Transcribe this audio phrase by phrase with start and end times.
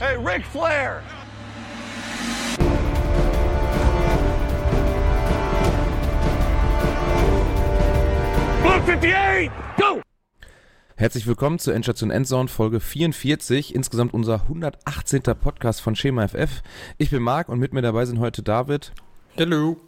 [0.00, 1.02] Hey, Ric Flair!
[8.62, 10.00] Blue 58, go!
[10.94, 15.22] Herzlich willkommen zur Endstation Endzone Folge 44, insgesamt unser 118.
[15.22, 16.62] Podcast von Schema FF.
[16.98, 18.92] Ich bin Marc und mit mir dabei sind heute David
[19.36, 19.78] Hallo.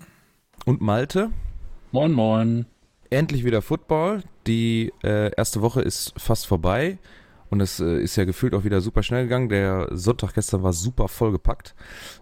[0.64, 1.30] und Malte.
[1.92, 2.66] Moin, moin.
[3.10, 4.24] Endlich wieder Football.
[4.48, 6.98] Die äh, erste Woche ist fast vorbei
[7.50, 9.48] und es äh, ist ja gefühlt auch wieder super schnell gegangen.
[9.48, 11.74] Der Sonntag gestern war super vollgepackt.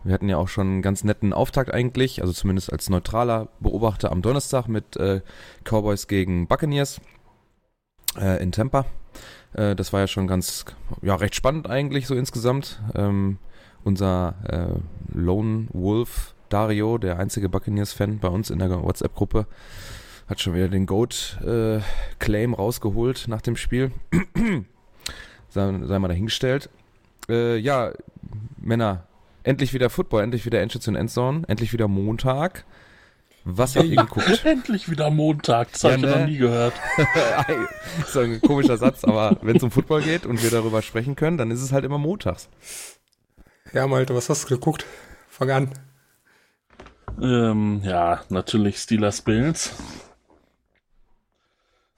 [0.02, 4.10] Wir hatten ja auch schon einen ganz netten Auftakt eigentlich, also zumindest als neutraler Beobachter
[4.10, 5.20] am Donnerstag mit äh,
[5.64, 7.00] Cowboys gegen Buccaneers
[8.18, 8.86] äh, in Tampa.
[9.52, 10.64] Äh, das war ja schon ganz,
[11.02, 12.82] ja, recht spannend eigentlich so insgesamt.
[12.94, 13.38] Ähm,
[13.84, 19.46] unser äh, Lone Wolf Dario, der einzige Buccaneers-Fan bei uns in der WhatsApp-Gruppe,
[20.26, 23.92] hat schon wieder den Goat-Claim rausgeholt nach dem Spiel.
[25.48, 26.68] Sei, sei mal dahingestellt.
[27.28, 27.92] Äh, ja,
[28.58, 29.04] Männer,
[29.42, 32.64] endlich wieder Football, endlich wieder Endstation Endzone, endlich wieder Montag.
[33.44, 34.42] Was habt ihr geguckt?
[34.44, 35.72] Endlich wieder Montag.
[35.72, 36.10] Das habe Ja, ich ne?
[36.20, 36.74] noch nie gehört.
[38.00, 41.16] ist so ein komischer Satz, aber wenn es um Football geht und wir darüber sprechen
[41.16, 42.50] können, dann ist es halt immer montags.
[43.72, 44.84] Ja, Malte, was hast du geguckt?
[45.28, 45.70] Fang an.
[47.22, 49.72] Ähm, ja, natürlich Steelers Bills.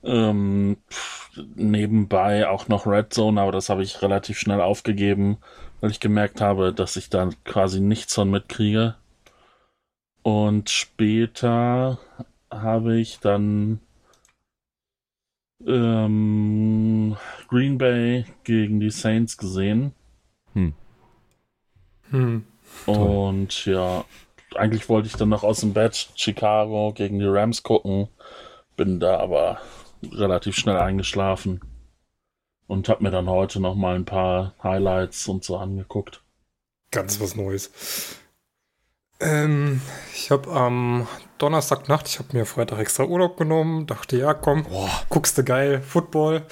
[0.04, 5.38] Ähm, pff, nebenbei auch noch Red Zone, aber das habe ich relativ schnell aufgegeben,
[5.80, 8.96] weil ich gemerkt habe, dass ich da quasi nichts von mitkriege.
[10.22, 11.98] Und später
[12.50, 13.80] habe ich dann
[15.66, 17.16] ähm,
[17.48, 19.92] Green Bay gegen die Saints gesehen.
[22.10, 22.44] Hm.
[22.86, 24.04] Und ja,
[24.54, 28.08] eigentlich wollte ich dann noch aus dem Bett Chicago gegen die Rams gucken.
[28.76, 29.60] Bin da aber
[30.02, 31.60] relativ schnell eingeschlafen.
[32.66, 36.22] Und habe mir dann heute noch mal ein paar Highlights und so angeguckt.
[36.92, 38.16] Ganz was Neues.
[39.20, 39.80] Ähm,
[40.14, 41.06] ich habe am
[41.38, 44.66] Donnerstagnacht, ich habe mir Freitag extra Urlaub genommen, dachte, ja, komm,
[45.08, 46.46] guckst du geil, Football.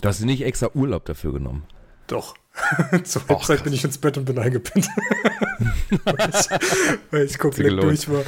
[0.00, 1.64] Du hast nicht extra Urlaub dafür genommen.
[2.06, 2.34] Doch.
[3.04, 4.88] Zur Halbzeit bin ich ins Bett und bin eingepinnt.
[6.04, 6.50] weil ich,
[7.10, 8.24] weil ich komplett durch war.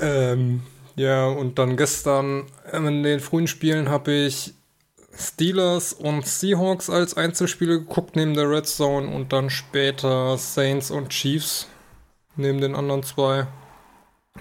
[0.00, 0.62] Ähm,
[0.98, 4.54] ja, und dann gestern ähm, in den frühen Spielen habe ich
[5.14, 11.10] Steelers und Seahawks als Einzelspiele geguckt neben der Red Zone und dann später Saints und
[11.10, 11.68] Chiefs
[12.36, 13.46] neben den anderen zwei.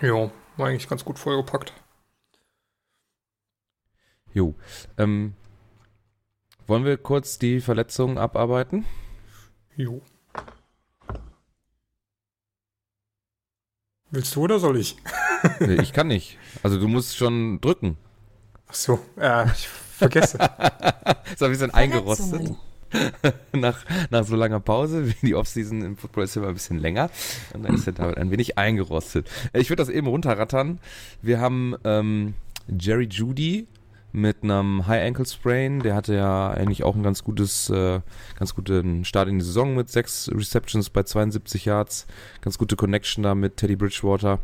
[0.01, 1.73] Ja, war eigentlich ganz gut vollgepackt.
[4.34, 4.53] Jo.
[4.97, 5.34] Ähm,
[6.68, 8.85] wollen wir kurz die Verletzungen abarbeiten?
[9.75, 10.01] Jo.
[14.09, 14.95] Willst du oder soll ich?
[15.59, 16.38] Nee, ich kann nicht.
[16.63, 17.95] Also du musst schon drücken.
[18.68, 20.38] Ach so, äh, ich vergesse.
[21.31, 22.56] Ist ein bisschen eingerostet.
[23.51, 25.13] Nach, nach so langer Pause.
[25.22, 27.09] Die Offseason im Football ist immer ein bisschen länger.
[27.53, 29.29] Und dann ist der David ein wenig eingerostet.
[29.51, 30.79] Ich würde das eben runterrattern.
[31.22, 32.35] Wir haben ähm,
[32.68, 33.68] Jerry Judy
[34.12, 35.81] mit einem High Ankle Sprain.
[35.81, 38.00] Der hatte ja eigentlich auch ein ganz gutes, äh,
[38.38, 42.07] ganz guten Start in die Saison mit sechs Receptions bei 72 Yards.
[42.41, 44.40] Ganz gute Connection da mit Teddy Bridgewater.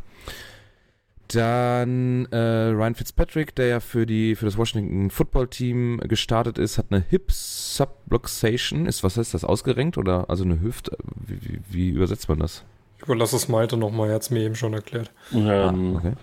[1.29, 2.38] Dann äh,
[2.69, 7.03] Ryan Fitzpatrick, der ja für, die, für das Washington Football Team gestartet ist, hat eine
[7.09, 8.85] Hip Subluxation.
[8.85, 10.91] Ist, was heißt das, ausgerenkt oder also eine Hüft?
[11.25, 12.63] Wie, wie, wie übersetzt man das?
[12.97, 15.12] Ich überlasse es Malte nochmal, er hat es mir eben schon erklärt.
[15.34, 16.13] Ähm, Ah, okay.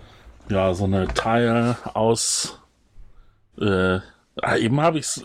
[0.48, 2.60] Ja, so eine Teil aus.
[3.60, 4.00] Äh,
[4.42, 5.24] ah, eben habe ich es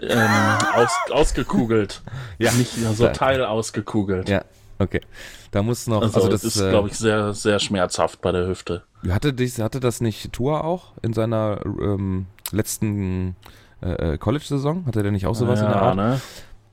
[0.00, 2.02] ähm, aus, ausgekugelt.
[2.38, 2.52] Ja.
[2.52, 4.28] Nicht ja, so Teil ausgekugelt.
[4.28, 4.44] Ja,
[4.78, 5.00] okay.
[5.50, 8.46] Da muss noch, Also, also, das ist, äh, glaube ich, sehr, sehr schmerzhaft bei der
[8.46, 8.84] Hüfte.
[9.08, 13.34] hatte, dies, hatte das nicht Tour auch in seiner ähm, letzten
[13.82, 14.86] äh, äh, College-Saison?
[14.86, 15.96] Hatte der nicht auch sowas in der Art?
[15.96, 16.20] ne?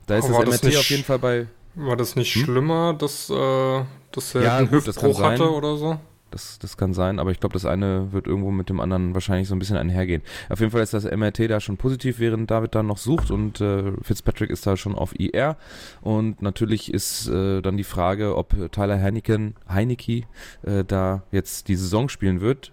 [0.06, 2.44] Da ist Aber das das MRT nicht- auf jeden Fall bei, War das nicht Hm?
[2.44, 3.82] schlimmer, dass, äh,
[4.12, 5.98] dass er Ja, einen gut, das Hüftbruch hatte oder so?
[6.36, 9.48] Das, das kann sein, aber ich glaube, das eine wird irgendwo mit dem anderen wahrscheinlich
[9.48, 10.20] so ein bisschen einhergehen.
[10.50, 13.62] Auf jeden Fall ist das MRT da schon positiv, während David da noch sucht und
[13.62, 15.56] äh, Fitzpatrick ist da schon auf IR.
[16.02, 20.24] Und natürlich ist äh, dann die Frage, ob Tyler Heineken, Heineke
[20.62, 22.70] äh, da jetzt die Saison spielen wird.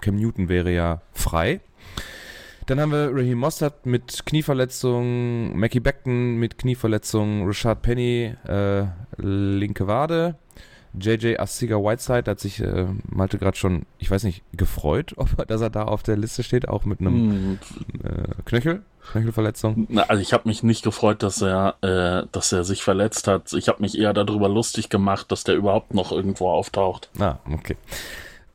[0.00, 1.62] Cam Newton wäre ja frei.
[2.66, 8.84] Dann haben wir Raheem Mostert mit Knieverletzung, Mackie Beckton mit Knieverletzung, Rashad Penny, äh,
[9.16, 10.36] linke Wade,
[10.98, 15.38] JJ Astiga Whiteside, da hat sich äh, Malte gerade schon, ich weiß nicht, gefreut, ob
[15.38, 17.58] er, dass er da auf der Liste steht, auch mit einem Hm,
[18.04, 19.86] äh, Knöchel, Knöchelverletzung.
[19.90, 23.52] Na, also ich habe mich nicht gefreut, dass er, äh, dass er sich verletzt hat.
[23.52, 27.10] Ich habe mich eher darüber lustig gemacht, dass der überhaupt noch irgendwo auftaucht.
[27.18, 27.76] Ah, okay.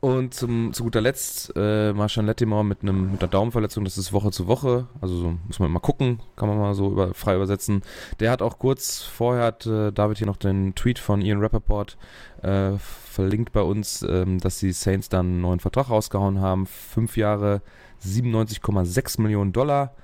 [0.00, 4.14] Und zum, zu guter Letzt äh, Marshall Lettimore mit, einem, mit einer Daumenverletzung, das ist
[4.14, 7.36] Woche zu Woche, also so, muss man mal gucken, kann man mal so über, frei
[7.36, 7.82] übersetzen.
[8.18, 11.98] Der hat auch kurz vorher, hat äh, David hier noch den Tweet von Ian Rappaport
[12.40, 16.64] äh, verlinkt bei uns, ähm, dass die Saints dann einen neuen Vertrag rausgehauen haben.
[16.64, 17.60] Fünf Jahre,
[18.02, 19.94] 97,6 Millionen Dollar,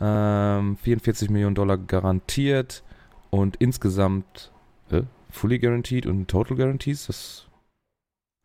[0.00, 2.84] ähm, 44 Millionen Dollar garantiert
[3.30, 4.52] und insgesamt
[4.92, 7.49] äh, fully guaranteed und total guarantees, das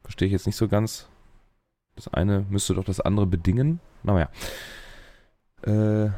[0.05, 1.07] Verstehe ich jetzt nicht so ganz.
[1.95, 3.79] Das eine müsste doch das andere bedingen.
[4.03, 4.29] Naja.
[5.63, 6.11] Äh,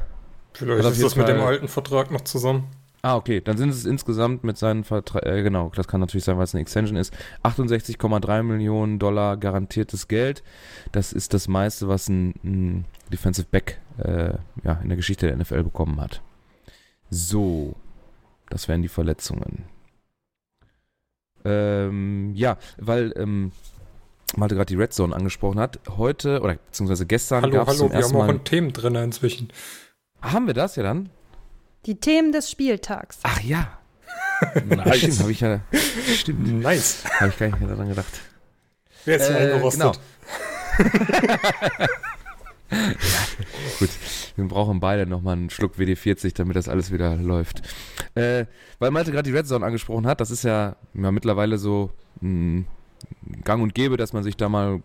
[0.52, 2.68] Vielleicht ist das mit dem alten Vertrag noch zusammen.
[3.02, 3.40] Ah, okay.
[3.40, 6.54] Dann sind es insgesamt mit seinen Vertrag, äh, genau, das kann natürlich sein, weil es
[6.54, 7.14] eine Extension ist,
[7.44, 10.44] 68,3 Millionen Dollar garantiertes Geld.
[10.92, 14.34] Das ist das meiste, was ein, ein Defensive Back äh,
[14.66, 16.22] ja, in der Geschichte der NFL bekommen hat.
[17.10, 17.78] So,
[18.50, 19.64] das wären die Verletzungen.
[21.46, 23.54] Ähm, ja, weil ähm,
[24.36, 25.80] Malte gerade die Red Zone angesprochen hat.
[25.98, 29.50] Heute oder beziehungsweise gestern gab es zum wir haben auch ein Themen drin inzwischen.
[30.22, 31.10] Haben wir das ja dann?
[31.86, 33.20] Die Themen des Spieltags.
[33.24, 33.80] Ach ja.
[34.66, 34.98] nice.
[34.98, 35.62] Stimmt, habe ich ja.
[36.16, 36.62] Stimmt.
[36.62, 37.04] Nice.
[37.20, 38.22] Habe ich gar nicht mehr daran gedacht.
[39.06, 39.94] Wer ist äh, genau.
[42.70, 42.78] ja,
[43.80, 43.90] gut,
[44.36, 47.62] wir brauchen beide nochmal einen Schluck WD40, damit das alles wieder läuft.
[48.16, 48.46] Äh,
[48.80, 52.66] weil Malte gerade die Red Zone angesprochen hat, das ist ja, ja mittlerweile so mh,
[53.44, 54.82] gang und gäbe, dass man sich da mal,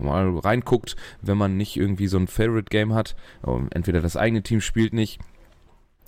[0.00, 3.14] mal reinguckt, wenn man nicht irgendwie so ein Favorite Game hat.
[3.70, 5.20] Entweder das eigene Team spielt nicht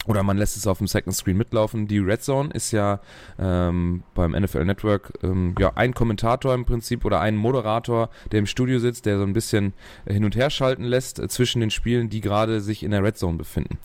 [0.07, 1.87] oder man lässt es auf dem Second Screen mitlaufen.
[1.87, 3.01] Die Red Zone ist ja
[3.39, 8.47] ähm, beim NFL Network ähm, ja ein Kommentator im Prinzip oder ein Moderator, der im
[8.47, 9.73] Studio sitzt, der so ein bisschen
[10.07, 13.17] hin und her schalten lässt äh, zwischen den Spielen, die gerade sich in der Red
[13.17, 13.79] Zone befinden.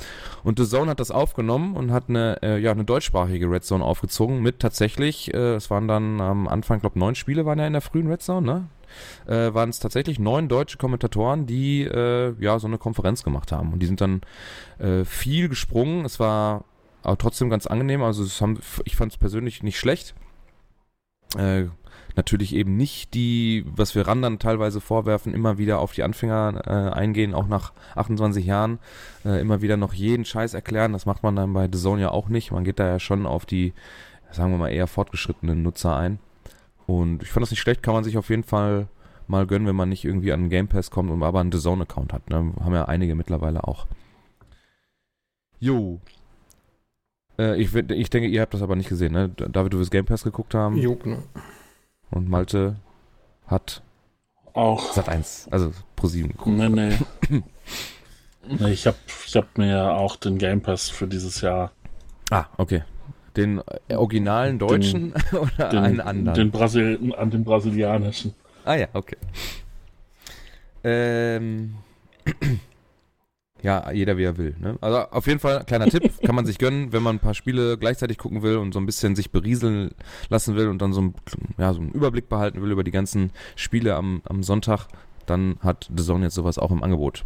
[0.43, 3.83] Und The Zone hat das aufgenommen und hat eine äh, ja eine deutschsprachige Red Zone
[3.83, 7.73] aufgezogen mit tatsächlich, äh, es waren dann am Anfang, glaube neun Spiele waren ja in
[7.73, 8.67] der frühen Red Zone, ne?
[9.27, 13.73] Äh, waren es tatsächlich neun deutsche Kommentatoren, die äh, ja so eine Konferenz gemacht haben.
[13.73, 14.21] Und die sind dann
[14.79, 16.05] äh, viel gesprungen.
[16.05, 16.65] Es war
[17.03, 18.03] aber trotzdem ganz angenehm.
[18.03, 20.15] Also haben, ich fand es persönlich nicht schlecht.
[21.37, 21.65] Äh,
[22.15, 26.93] natürlich eben nicht die, was wir Randern teilweise vorwerfen, immer wieder auf die Anfänger äh,
[26.97, 28.79] eingehen, auch nach 28 Jahren,
[29.25, 30.93] äh, immer wieder noch jeden Scheiß erklären.
[30.93, 32.51] Das macht man dann bei The Zone ja auch nicht.
[32.51, 33.73] Man geht da ja schon auf die,
[34.31, 36.19] sagen wir mal, eher fortgeschrittenen Nutzer ein.
[36.89, 38.87] Und ich fand das nicht schlecht, kann man sich auf jeden Fall
[39.27, 42.13] mal gönnen, wenn man nicht irgendwie an Game Pass kommt und aber einen The Zone-Account
[42.13, 42.31] hat.
[42.31, 42.51] Ne?
[42.59, 43.85] Haben ja einige mittlerweile auch.
[45.59, 45.99] Jo.
[47.37, 49.29] Äh, ich, ich denke, ihr habt das aber nicht gesehen, ne?
[49.29, 50.77] David, du wirst Game Pass geguckt haben.
[50.77, 51.21] Jo, genau.
[52.09, 52.77] Und Malte
[53.45, 53.83] hat
[54.53, 54.91] auch.
[54.93, 56.57] Sat 1, also Pro 7 geguckt.
[56.57, 56.97] Nee, nee.
[58.47, 58.97] nee ich habe
[59.27, 61.71] ich hab mir auch den Game Pass für dieses Jahr.
[62.31, 62.81] Ah, okay.
[63.35, 66.35] Den äh, originalen deutschen den, oder den, einen anderen?
[66.35, 68.33] Den, Brasil an den brasilianischen.
[68.65, 69.17] Ah ja, okay.
[70.83, 71.75] Ähm,
[73.61, 74.55] ja, jeder wie er will.
[74.59, 74.77] Ne?
[74.81, 77.77] Also auf jeden Fall, kleiner Tipp, kann man sich gönnen, wenn man ein paar Spiele
[77.77, 79.91] gleichzeitig gucken will und so ein bisschen sich berieseln
[80.29, 81.15] lassen will und dann so, ein,
[81.57, 84.87] ja, so einen Überblick behalten will über die ganzen Spiele am, am Sonntag,
[85.25, 87.23] dann hat The Zone jetzt sowas auch im Angebot.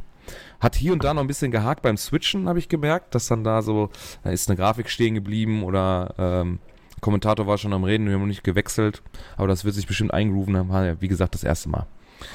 [0.59, 3.43] Hat hier und da noch ein bisschen gehakt beim Switchen, habe ich gemerkt, dass dann
[3.43, 3.89] da so,
[4.23, 6.59] da ist eine Grafik stehen geblieben oder ähm,
[7.01, 9.01] Kommentator war schon am Reden, wir haben noch nicht gewechselt,
[9.35, 10.55] aber das wird sich bestimmt eingrooven,
[10.99, 11.85] wie gesagt, das erste Mal.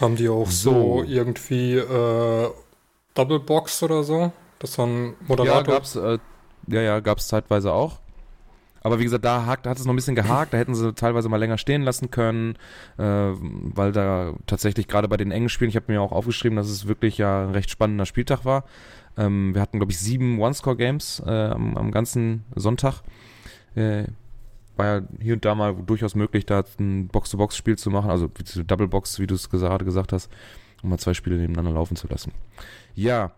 [0.01, 2.49] Haben die auch so, so irgendwie äh,
[3.15, 4.31] Double Box oder so?
[4.59, 5.73] Das war ein Moderator.
[5.73, 6.19] Ja, gab's, äh,
[6.69, 7.99] ja, ja, gab's zeitweise auch.
[8.89, 11.29] Aber wie gesagt, da, hakt, hat es noch ein bisschen gehakt, da hätten sie teilweise
[11.29, 12.57] mal länger stehen lassen können,
[12.97, 16.71] äh, weil da tatsächlich gerade bei den engen Spielen, ich habe mir auch aufgeschrieben, dass
[16.71, 18.65] es wirklich ja ein recht spannender Spieltag war.
[19.19, 23.03] Ähm, wir hatten, glaube ich, sieben One-Score-Games äh, am, am, ganzen Sonntag.
[23.75, 24.05] Äh,
[24.77, 28.31] war ja hier und da mal durchaus möglich, da ein Box-to-Box-Spiel zu machen, also
[28.67, 30.31] Double Box, wie du es gerade gesagt hast,
[30.83, 32.33] um mal zwei Spiele nebeneinander laufen zu lassen.
[32.95, 33.33] Ja,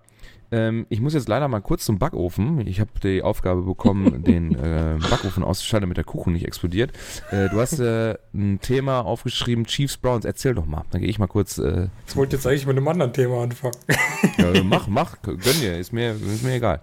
[0.52, 2.66] ähm, ich muss jetzt leider mal kurz zum Backofen.
[2.66, 6.92] Ich habe die Aufgabe bekommen, den äh, Backofen auszuschalten, damit der Kuchen nicht explodiert.
[7.30, 10.24] Äh, du hast äh, ein Thema aufgeschrieben, Chiefs Browns.
[10.24, 10.84] Erzähl doch mal.
[10.90, 11.58] Dann gehe ich mal kurz.
[11.58, 13.76] Äh, ich wollte jetzt eigentlich mit einem anderen Thema anfangen.
[14.38, 15.78] ja, mach, mach, gönn dir.
[15.78, 16.80] Ist mir, ist mir egal.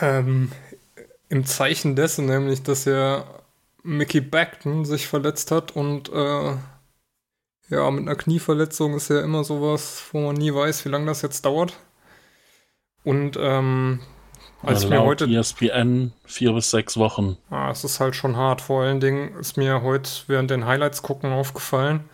[0.00, 0.52] Ähm,
[1.28, 3.24] Im Zeichen dessen, nämlich, dass ja
[3.82, 6.54] Mickey Beckton sich verletzt hat und äh,
[7.70, 11.22] ja, mit einer Knieverletzung ist ja immer sowas, wo man nie weiß, wie lange das
[11.22, 11.78] jetzt dauert.
[13.08, 14.00] Und ähm,
[14.62, 15.24] als ja, ich mir heute.
[15.24, 17.38] ESPN vier bis sechs Wochen.
[17.48, 18.60] Ah, es ist halt schon hart.
[18.60, 22.04] Vor allen Dingen ist mir heute während den Highlights gucken aufgefallen,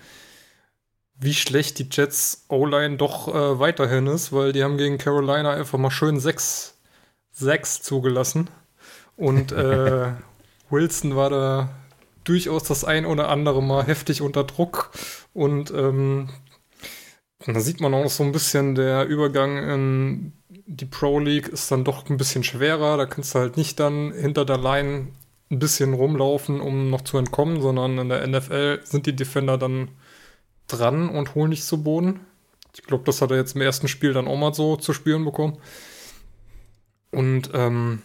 [1.16, 5.80] wie schlecht die Jets O-Line doch äh, weiterhin ist, weil die haben gegen Carolina einfach
[5.80, 6.78] mal schön sechs,
[7.32, 8.48] sechs zugelassen.
[9.16, 10.12] Und äh,
[10.70, 11.70] Wilson war da
[12.22, 14.92] durchaus das ein oder andere Mal heftig unter Druck
[15.32, 16.28] und ähm,
[17.46, 20.32] da sieht man auch so ein bisschen der Übergang in
[20.66, 22.96] die Pro League ist dann doch ein bisschen schwerer.
[22.96, 25.08] Da kannst du halt nicht dann hinter der Line
[25.50, 29.88] ein bisschen rumlaufen, um noch zu entkommen, sondern in der NFL sind die Defender dann
[30.66, 32.20] dran und holen dich zu Boden.
[32.74, 35.24] Ich glaube, das hat er jetzt im ersten Spiel dann auch mal so zu spüren
[35.24, 35.58] bekommen.
[37.10, 38.02] Und ähm,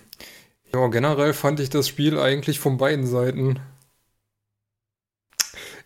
[0.73, 3.59] ja, generell fand ich das Spiel eigentlich von beiden Seiten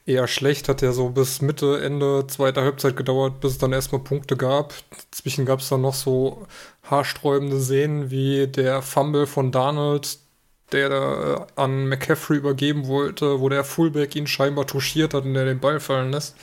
[0.05, 0.69] eher schlecht.
[0.69, 4.73] Hat ja so bis Mitte, Ende zweiter Halbzeit gedauert, bis es dann erstmal Punkte gab.
[5.11, 6.47] Dazwischen gab es dann noch so
[6.83, 10.19] haarsträubende Szenen wie der Fumble von Donald,
[10.71, 15.33] der da äh, an McCaffrey übergeben wollte, wo der Fullback ihn scheinbar touchiert hat und
[15.33, 16.35] der den Ball fallen lässt.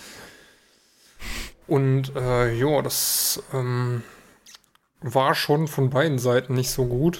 [1.67, 4.02] Und äh, ja, das ähm,
[5.00, 7.19] war schon von beiden Seiten nicht so gut.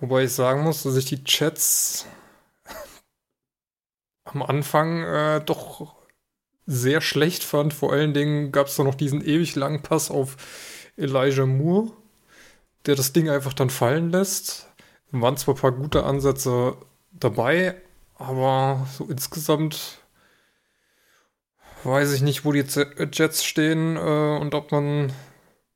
[0.00, 2.06] Wobei ich sagen muss, dass ich die Chats
[4.26, 5.94] am Anfang äh, doch
[6.66, 7.72] sehr schlecht fand.
[7.72, 10.36] Vor allen Dingen gab es da noch diesen ewig langen Pass auf
[10.96, 11.92] Elijah Moore,
[12.86, 14.68] der das Ding einfach dann fallen lässt.
[15.12, 16.76] Da waren zwar ein paar gute Ansätze
[17.12, 17.80] dabei,
[18.16, 20.00] aber so insgesamt
[21.84, 22.64] weiß ich nicht, wo die
[23.12, 25.12] Jets stehen äh, und ob man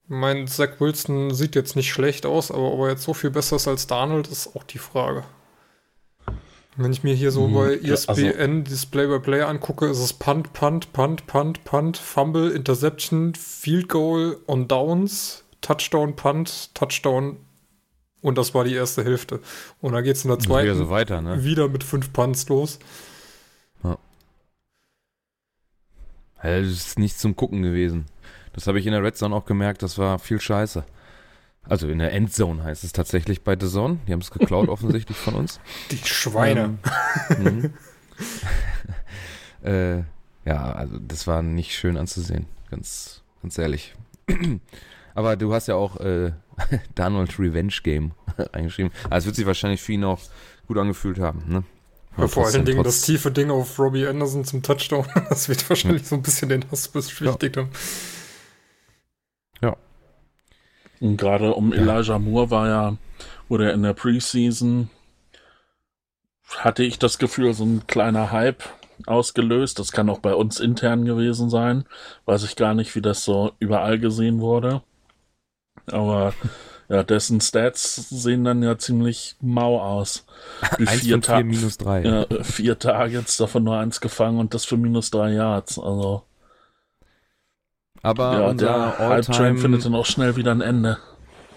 [0.08, 3.56] mein Zach Wilson sieht jetzt nicht schlecht aus, aber ob er jetzt so viel besser
[3.56, 5.22] ist als Donald, ist auch die Frage.
[6.82, 10.54] Wenn ich mir hier so mhm, bei ESPN also, das Play-by-Play angucke, ist es Punt,
[10.54, 17.36] Punt, Punt, Punt, Punt, Fumble, Interception, Field Goal on Downs, Touchdown, Punt, Touchdown
[18.22, 19.40] und das war die erste Hälfte.
[19.82, 21.44] Und dann geht es in der zweiten wieder, so weiter, ne?
[21.44, 22.78] wieder mit fünf Punts los.
[23.84, 23.98] Ja.
[26.42, 28.06] Das ist nicht zum Gucken gewesen.
[28.54, 30.84] Das habe ich in der Red Zone auch gemerkt, das war viel Scheiße.
[31.70, 33.98] Also in der Endzone heißt es tatsächlich bei The Zone.
[34.08, 35.60] Die haben es geklaut offensichtlich von uns.
[35.92, 36.78] Die Schweine.
[37.38, 37.72] Ähm,
[39.62, 39.98] äh,
[40.44, 43.94] ja, also das war nicht schön anzusehen, ganz, ganz ehrlich.
[45.14, 46.32] Aber du hast ja auch äh,
[46.96, 48.12] Donald Revenge Game
[48.52, 48.90] eingeschrieben.
[49.04, 50.20] Also es wird sich wahrscheinlich für ihn auch
[50.66, 51.62] gut angefühlt haben, ne?
[52.18, 55.06] Ja, vor allen Dingen das tiefe Ding auf Robbie Anderson zum Touchdown.
[55.28, 57.70] Das wird wahrscheinlich so ein bisschen den Hass beschwichtigt haben.
[61.00, 62.96] Und gerade um Elijah Moore war ja,
[63.48, 64.90] wurde er in der Preseason,
[66.58, 68.62] hatte ich das Gefühl, so ein kleiner Hype
[69.06, 69.78] ausgelöst.
[69.78, 71.84] Das kann auch bei uns intern gewesen sein.
[72.26, 74.82] Weiß ich gar nicht, wie das so überall gesehen wurde.
[75.86, 76.34] Aber
[76.88, 80.26] ja, dessen Stats sehen dann ja ziemlich mau aus.
[80.78, 82.02] Wie vier, Ta minus drei.
[82.02, 85.78] Ja, vier Targets, davon nur eins gefangen und das für minus drei Yards.
[85.78, 86.24] Also
[88.02, 90.98] aber ja, unser All-Time findet dann auch schnell wieder ein Ende.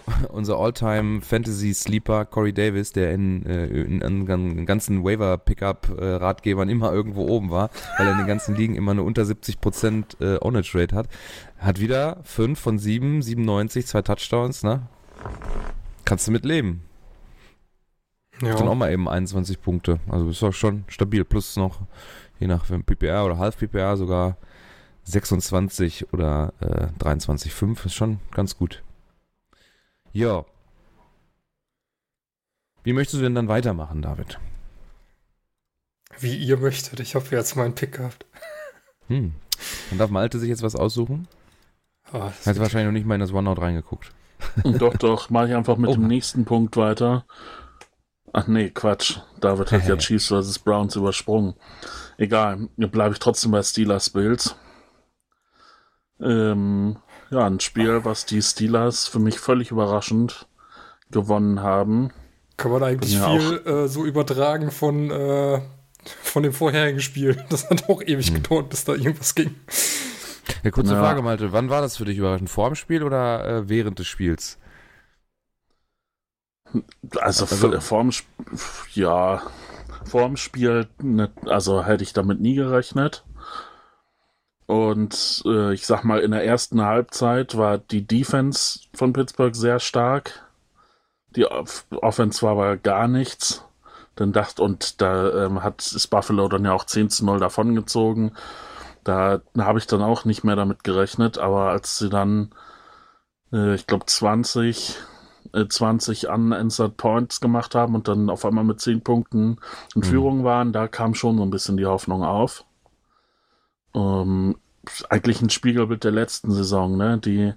[0.28, 5.88] Unser All-Time Fantasy Sleeper Corey Davis, der in, äh, in, in, in ganzen Waiver Pickup
[5.96, 10.20] Ratgebern immer irgendwo oben war, weil er in den ganzen Ligen immer eine unter 70%
[10.20, 11.08] äh, Ownage Rate hat,
[11.56, 14.82] hat wieder 5 von 7, 97, zwei Touchdowns, ne?
[16.04, 16.82] Kannst du mit leben.
[18.42, 18.54] Ja.
[18.54, 20.00] Dann auch mal eben 21 Punkte.
[20.08, 21.24] Also ist auch schon stabil.
[21.24, 21.80] Plus noch,
[22.40, 24.36] je nach PPR oder Half PPR sogar
[25.04, 28.82] 26 oder äh, 23,5 ist schon ganz gut.
[30.12, 30.44] Ja.
[32.82, 34.38] Wie möchtest du denn dann weitermachen, David?
[36.18, 37.00] Wie ihr möchtet.
[37.00, 38.26] Ich habe jetzt meinen Pick gehabt.
[39.08, 39.32] Hm.
[39.90, 41.28] Dann darf Malte sich jetzt was aussuchen?
[42.12, 44.12] Oh, Hat wahrscheinlich noch nicht mal in das OneNote reingeguckt.
[44.62, 45.30] Doch, doch.
[45.30, 45.94] Mache ich einfach mit oh.
[45.94, 47.24] dem nächsten Punkt weiter.
[48.32, 49.18] Ach nee, Quatsch.
[49.40, 50.58] David hat ja Chiefs vs.
[50.58, 51.54] Browns übersprungen.
[52.18, 54.56] Egal, bleibe ich trotzdem bei Steelers Bills.
[56.24, 56.96] Ähm,
[57.30, 60.46] ja, ein Spiel, was die Steelers für mich völlig überraschend
[61.10, 62.10] gewonnen haben.
[62.56, 65.60] Kann man eigentlich ja viel äh, so übertragen von, äh,
[66.22, 67.36] von dem vorherigen Spiel.
[67.50, 68.34] Das hat auch ewig hm.
[68.34, 69.54] gedauert, bis da irgendwas ging.
[70.62, 71.00] Ja, kurze ja.
[71.00, 71.52] Frage, Malte.
[71.52, 72.50] Wann war das für dich überraschend?
[72.50, 74.58] Vor dem Spiel oder äh, während des Spiels?
[77.18, 78.58] Also, also vorm Spiel,
[78.94, 79.42] ja,
[80.04, 83.24] vorm Spiel, ne, also hätte ich damit nie gerechnet.
[84.66, 89.78] Und äh, ich sag mal, in der ersten Halbzeit war die Defense von Pittsburgh sehr
[89.78, 90.48] stark.
[91.36, 93.64] Die Off Offense war aber gar nichts.
[94.16, 98.32] Dann dachte, und da ähm, hat ist Buffalo dann ja auch 10 zu 0 davongezogen.
[99.02, 102.50] Da habe ich dann auch nicht mehr damit gerechnet, aber als sie dann,
[103.52, 104.96] äh, ich glaube, 20,
[105.52, 109.58] äh, 20 unanswered Points gemacht haben und dann auf einmal mit 10 Punkten
[109.94, 110.04] in mhm.
[110.04, 112.64] Führung waren, da kam schon so ein bisschen die Hoffnung auf
[113.94, 114.56] ähm,
[115.08, 117.18] eigentlich ein Spiegelbild der letzten Saison, ne?
[117.18, 117.54] Die,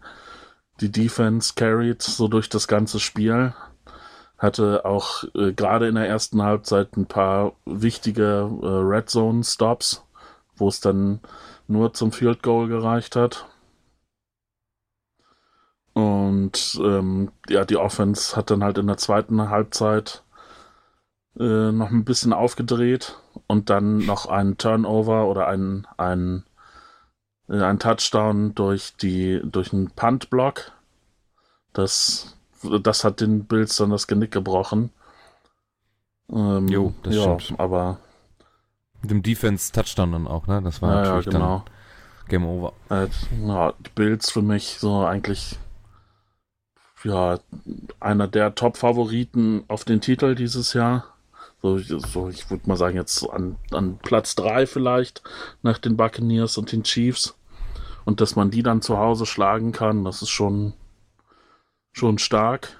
[0.81, 3.53] die Defense carried so durch das ganze Spiel.
[4.37, 10.03] hatte auch äh, gerade in der ersten Halbzeit ein paar wichtige äh, Red Zone Stops,
[10.55, 11.21] wo es dann
[11.67, 13.47] nur zum Field Goal gereicht hat.
[15.93, 20.23] Und ähm, ja, die Offense hat dann halt in der zweiten Halbzeit
[21.39, 23.17] äh, noch ein bisschen aufgedreht
[23.47, 26.43] und dann noch ein Turnover oder ein, ein,
[27.49, 30.71] äh, ein Touchdown durch die durch einen Punt-Block.
[31.73, 32.37] Das,
[32.81, 34.91] das hat den Bills dann das Genick gebrochen.
[36.29, 37.59] Ähm, jo, das ja, stimmt.
[37.59, 37.99] Aber
[39.01, 40.61] mit dem Defense-Touchdown dann auch, ne?
[40.61, 41.63] Das war ja, natürlich ja, genau.
[41.65, 41.73] dann
[42.29, 42.73] Game Over.
[42.89, 43.07] Äh,
[43.45, 45.57] ja, die Bills für mich so eigentlich
[47.03, 47.39] ja,
[47.99, 51.05] einer der Top-Favoriten auf den Titel dieses Jahr.
[51.61, 55.23] So, so ich würde mal sagen, jetzt an, an Platz 3 vielleicht
[55.63, 57.35] nach den Buccaneers und den Chiefs.
[58.05, 60.73] Und dass man die dann zu Hause schlagen kann, das ist schon,
[61.91, 62.77] schon stark.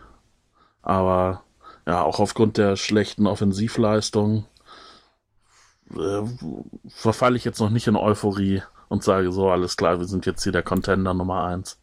[0.82, 1.44] Aber
[1.86, 4.46] ja, auch aufgrund der schlechten Offensivleistung
[5.92, 6.22] äh,
[6.88, 10.44] verfalle ich jetzt noch nicht in Euphorie und sage so, alles klar, wir sind jetzt
[10.44, 11.80] hier der Contender Nummer 1.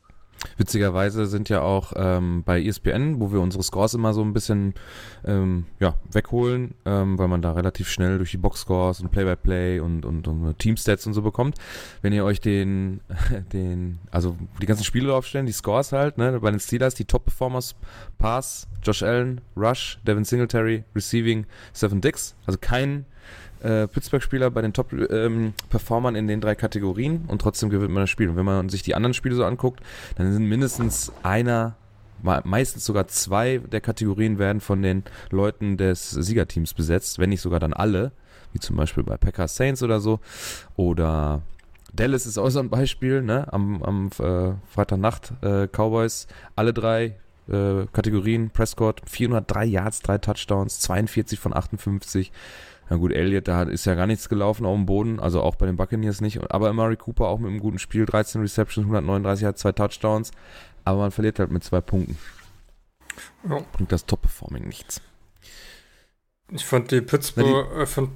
[0.57, 4.75] Witzigerweise sind ja auch ähm, bei ESPN, wo wir unsere Scores immer so ein bisschen
[5.25, 9.81] ähm, ja, wegholen, ähm, weil man da relativ schnell durch die Boxscores und Play-by-Play -play
[9.81, 11.57] und, und, und Teamstats und so bekommt.
[12.03, 13.01] Wenn ihr euch den,
[13.53, 17.75] den, also die ganzen Spiele aufstellen, die Scores halt, ne, bei den Steelers, die Top-Performers,
[18.19, 23.07] Pass, Josh Allen, Rush, Devin Singletary, Receiving, Seven Dix, also kein
[23.64, 28.11] äh, Pittsburgh-Spieler bei den Top-Performern ähm, in den drei Kategorien und trotzdem gewinnt man das
[28.11, 28.28] Spiel.
[28.28, 29.80] Und wenn man sich die anderen Spiele so anguckt,
[30.16, 31.76] dann sind mindestens einer,
[32.44, 37.61] meistens sogar zwei der Kategorien werden von den Leuten des Siegerteams besetzt, wenn nicht sogar
[37.61, 38.12] dann alle,
[38.52, 40.21] wie zum Beispiel bei Packers Saints oder so.
[40.76, 41.42] Oder
[41.94, 43.52] Dallas ist auch so ein Beispiel, ne?
[43.52, 47.16] Am, am äh, Freitagnacht äh, Cowboys, alle drei
[47.49, 52.33] äh, Kategorien, Prescott, 403 Yards, drei Touchdowns, 42 von 58.
[52.91, 55.67] Na gut, Elliott, da ist ja gar nichts gelaufen auf dem Boden, also auch bei
[55.67, 56.50] den Buccaneers nicht.
[56.50, 60.33] Aber Murray Cooper auch mit einem guten Spiel, 13 Receptions, 139 hat zwei Touchdowns,
[60.85, 62.19] aber man verliert halt mit zwei Punkten.
[63.49, 63.61] Ja.
[63.73, 65.00] Bringt das Top-Performing nichts.
[66.50, 68.11] Ich fand die Pittsburgh, die, äh, fand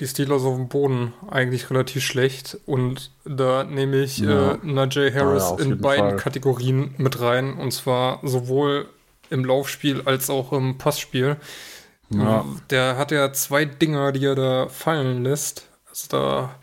[0.00, 4.52] die Steelers auf dem Boden eigentlich relativ schlecht und da nehme ich ja.
[4.52, 6.16] äh, Najee Harris ja, in beiden Fall.
[6.16, 8.88] Kategorien mit rein und zwar sowohl
[9.30, 11.36] im Laufspiel als auch im Passspiel.
[12.10, 12.44] Ja.
[12.70, 15.68] Der hat ja zwei Dinger, die er da fallen lässt.
[15.88, 16.54] Also da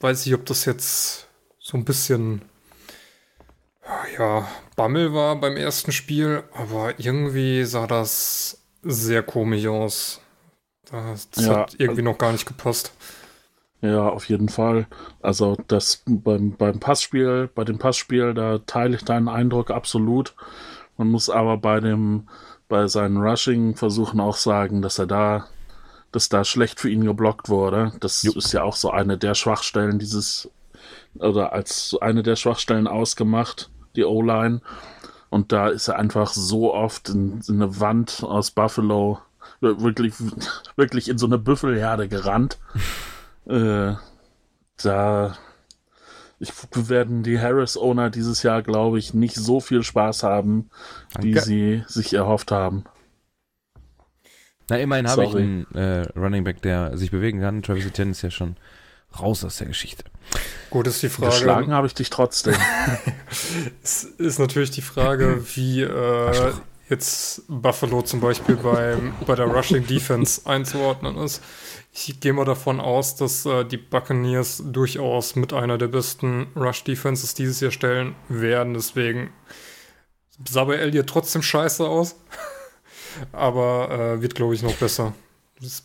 [0.00, 2.42] weiß ich, ob das jetzt so ein bisschen
[4.18, 4.46] ja,
[4.76, 10.20] Bammel war beim ersten Spiel, aber irgendwie sah das sehr komisch aus.
[10.90, 12.92] Das, das ja, hat irgendwie noch gar nicht gepasst.
[13.80, 14.86] Ja, auf jeden Fall.
[15.20, 20.34] Also das beim, beim Passspiel, bei dem Passspiel, da teile ich deinen Eindruck absolut.
[20.96, 22.28] Man muss aber bei dem
[22.68, 25.46] bei seinen Rushing-Versuchen auch sagen, dass er da,
[26.12, 27.92] dass da schlecht für ihn geblockt wurde.
[28.00, 28.32] Das jo.
[28.32, 30.50] ist ja auch so eine der Schwachstellen dieses,
[31.18, 34.60] oder als eine der Schwachstellen ausgemacht, die O-Line.
[35.30, 39.18] Und da ist er einfach so oft in, in eine Wand aus Buffalo,
[39.60, 40.14] wirklich,
[40.76, 42.58] wirklich in so eine Büffelherde gerannt.
[43.46, 43.94] äh,
[44.82, 45.36] da
[46.40, 50.70] ich, werden die Harris-Owner dieses Jahr, glaube ich, nicht so viel Spaß haben,
[51.12, 51.28] Danke.
[51.28, 52.84] wie sie sich erhofft haben.
[54.70, 57.62] Na, immerhin habe ich einen äh, Running Back, der sich bewegen kann.
[57.62, 58.56] Travis Etienne ist ja schon
[59.18, 60.04] raus aus der Geschichte.
[60.70, 61.32] Gut, ist die Frage.
[61.32, 62.54] Geschlagen habe ich dich trotzdem.
[63.82, 66.52] es ist natürlich die Frage, wie äh,
[66.88, 71.42] jetzt Buffalo zum Beispiel beim, bei der Rushing Defense einzuordnen ist.
[71.92, 76.84] Ich gehe mal davon aus, dass äh, die Buccaneers durchaus mit einer der besten Rush
[76.84, 78.74] Defenses dieses Jahr stellen werden.
[78.74, 79.30] Deswegen
[80.48, 82.16] sah bei Elliott trotzdem scheiße aus.
[83.32, 85.12] Aber äh, wird, glaube ich, noch besser.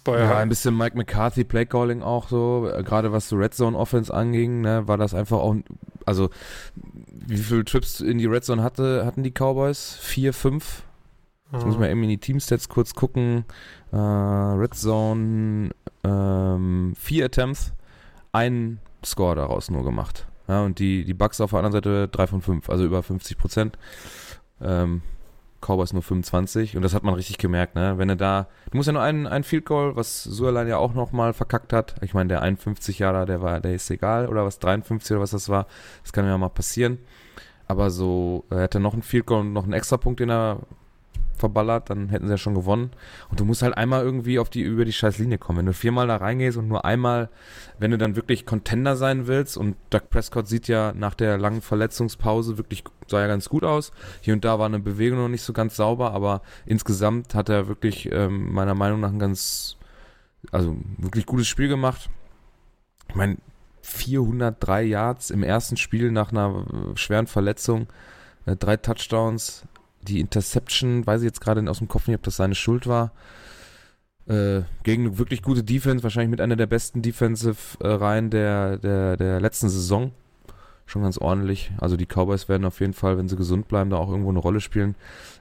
[0.06, 4.14] ja, ein bisschen Mike McCarthy Playcalling auch so, äh, gerade was so Red Zone Offense
[4.14, 5.56] anging, ne, war das einfach auch,
[6.06, 6.30] also
[7.10, 9.98] wie viele Trips in die Red Zone hatte, hatten die Cowboys?
[10.00, 10.84] Vier, fünf?
[11.54, 13.46] Jetzt muss mal eben in die Teamstats kurz gucken.
[13.92, 15.70] Äh, Red Zone,
[16.04, 17.74] ähm, vier Attempts,
[18.32, 20.28] einen Score daraus nur gemacht.
[20.48, 23.38] Ja, und die, die Bucks auf der anderen Seite 3 von 5, also über 50
[23.38, 23.78] Prozent.
[24.62, 25.04] Ähm,
[25.62, 27.98] Cowboys nur 25 und das hat man richtig gemerkt, ne?
[27.98, 30.94] Wenn er da, du musst ja nur einen, einen Field Goal, was Suerlein ja auch
[30.94, 31.96] nochmal verkackt hat.
[32.02, 35.32] Ich meine, der 51 Jahre, der war, der ist egal, oder was, 53 oder was
[35.32, 35.68] das war.
[36.02, 36.98] Das kann ja mal passieren.
[37.68, 40.60] Aber so, er hätte noch einen Field Goal und noch einen Extrapunkt, den er
[41.36, 42.92] verballert, dann hätten sie ja schon gewonnen.
[43.30, 45.60] Und du musst halt einmal irgendwie auf die, über die scheiß Linie kommen.
[45.60, 47.30] Wenn du viermal da reingehst und nur einmal,
[47.80, 51.62] wenn du dann wirklich Contender sein willst, und Doug Prescott sieht ja nach der langen
[51.62, 53.92] Verletzungspause wirklich, sah ja ganz gut aus.
[54.22, 57.68] Hier und da war eine Bewegung noch nicht so ganz sauber, aber insgesamt hat er
[57.68, 59.78] wirklich ähm, meiner Meinung nach ein ganz,
[60.52, 62.10] also wirklich gutes Spiel gemacht.
[63.10, 63.38] Ich meine,
[63.82, 67.88] 403 Yards im ersten Spiel nach einer äh, schweren Verletzung,
[68.46, 69.66] äh, drei Touchdowns,
[70.04, 73.12] die Interception, weiß ich jetzt gerade aus dem Kopf nicht, ob das seine Schuld war.
[74.26, 79.42] Äh, gegen eine wirklich gute Defense, wahrscheinlich mit einer der besten Defensive-Reihen der, der, der
[79.42, 80.12] letzten Saison.
[80.86, 81.72] Schon ganz ordentlich.
[81.78, 84.40] Also die Cowboys werden auf jeden Fall, wenn sie gesund bleiben, da auch irgendwo eine
[84.40, 84.96] Rolle spielen.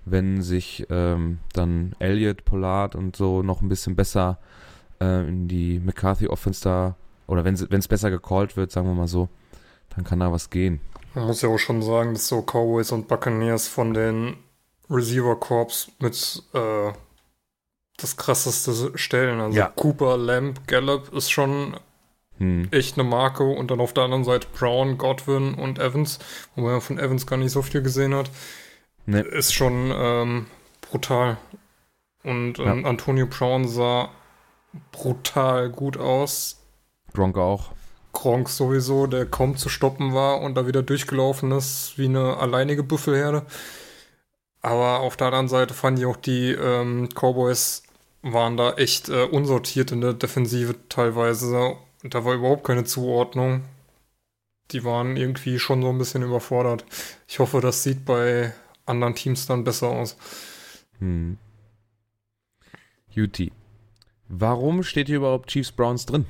[0.04, 4.38] Wenn sich ähm, dann Elliott, Pollard und so noch ein bisschen besser
[5.00, 6.96] äh, in die McCarthy-Offense da,
[7.26, 9.28] oder wenn es besser gecallt wird, sagen wir mal so,
[9.94, 10.80] dann kann da was gehen.
[11.14, 14.36] Man muss ja auch schon sagen, dass so Cowboys und Buccaneers von den
[14.92, 16.92] Receiver Corps mit äh,
[17.96, 19.40] das krasseste stellen.
[19.40, 19.68] Also Ja.
[19.74, 21.76] Cooper, Lamb, Gallup ist schon
[22.38, 22.68] Hm.
[22.72, 26.18] echt eine Marke und dann auf der anderen Seite Brown, Godwin und Evans,
[26.56, 28.30] wo man ja von Evans gar nicht so viel gesehen hat,
[29.06, 29.20] Nee.
[29.20, 30.46] ist schon ähm,
[30.80, 31.36] brutal.
[32.24, 34.08] Und ähm, Antonio Brown sah
[34.92, 36.58] brutal gut aus.
[37.12, 37.72] Gronk auch.
[38.12, 42.82] Gronk sowieso, der kaum zu stoppen war und da wieder durchgelaufen ist, wie eine alleinige
[42.82, 43.42] Büffelherde.
[44.62, 47.82] Aber auf der anderen Seite fand ich auch die ähm, Cowboys
[48.22, 51.76] waren da echt äh, unsortiert in der Defensive teilweise.
[52.02, 53.64] Und da war überhaupt keine Zuordnung.
[54.70, 56.84] Die waren irgendwie schon so ein bisschen überfordert.
[57.26, 58.52] Ich hoffe, das sieht bei
[58.86, 60.16] anderen Teams dann besser aus.
[60.98, 61.36] Hm.
[63.16, 63.50] UT.
[64.28, 66.24] Warum steht hier überhaupt Chiefs Browns drin?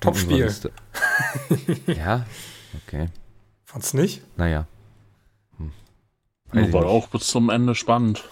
[0.00, 0.54] Topspiel.
[1.86, 2.26] Ja,
[2.86, 3.08] okay.
[3.64, 4.22] Fand's nicht?
[4.36, 4.66] Naja.
[6.52, 8.24] Weiß War auch bis zum Ende spannend.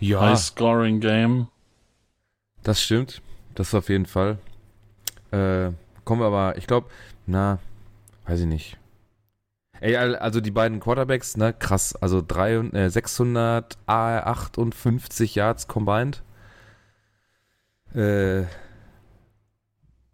[0.00, 1.48] Ja, High-Scoring-Game.
[2.62, 3.22] das stimmt.
[3.54, 4.38] Das auf jeden Fall.
[5.30, 5.70] Äh,
[6.04, 6.88] kommen wir aber, ich glaube,
[7.26, 7.58] na,
[8.26, 8.76] weiß ich nicht.
[9.80, 11.94] Ey, al- also die beiden Quarterbacks, ne, krass.
[11.96, 16.22] Also drei, und- äh, 658 Yards combined.
[17.94, 18.44] Äh,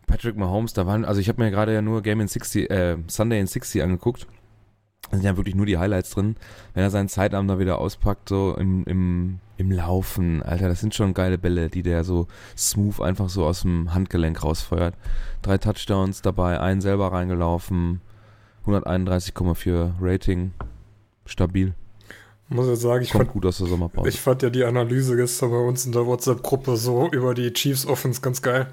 [0.07, 2.97] Patrick Mahomes, da waren, also ich habe mir gerade ja nur Game in 60, äh,
[3.07, 4.27] Sunday in 60 angeguckt.
[5.11, 6.37] Da sind ja wirklich nur die Highlights drin.
[6.75, 10.95] Wenn er seinen Zeitarm da wieder auspackt, so im, im, im Laufen, Alter, das sind
[10.95, 14.95] schon geile Bälle, die der so smooth einfach so aus dem Handgelenk rausfeuert.
[15.43, 18.01] Drei Touchdowns dabei, einen selber reingelaufen,
[18.67, 20.53] 131,4 Rating,
[21.27, 21.75] stabil,
[22.49, 24.09] Muss jetzt sagen, ich kommt fand, gut aus der Sommerpause.
[24.09, 27.87] ich fand ja die Analyse gestern bei uns in der WhatsApp-Gruppe so über die Chiefs
[27.87, 28.73] Offense ganz geil.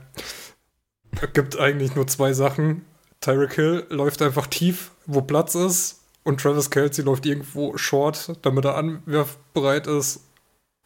[1.20, 2.86] Es gibt eigentlich nur zwei Sachen.
[3.22, 6.04] Tyreek Hill läuft einfach tief, wo Platz ist.
[6.28, 10.26] Und Travis Kelsey läuft irgendwo short, damit er anwerfbereit ist.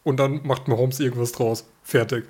[0.04, 1.66] Und dann macht Mahomes irgendwas draus.
[1.82, 2.26] Fertig.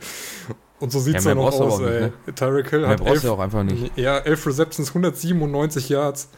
[0.79, 2.11] Und so sieht es Ja, dann mehr auch brauchst du aus, auch ey.
[2.25, 3.97] nicht, Tyreek Hill Mehr hat elf, ja auch einfach nicht.
[3.97, 6.29] ja, elf Receptions, 197 Yards.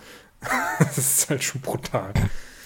[0.80, 2.12] das ist halt schon brutal.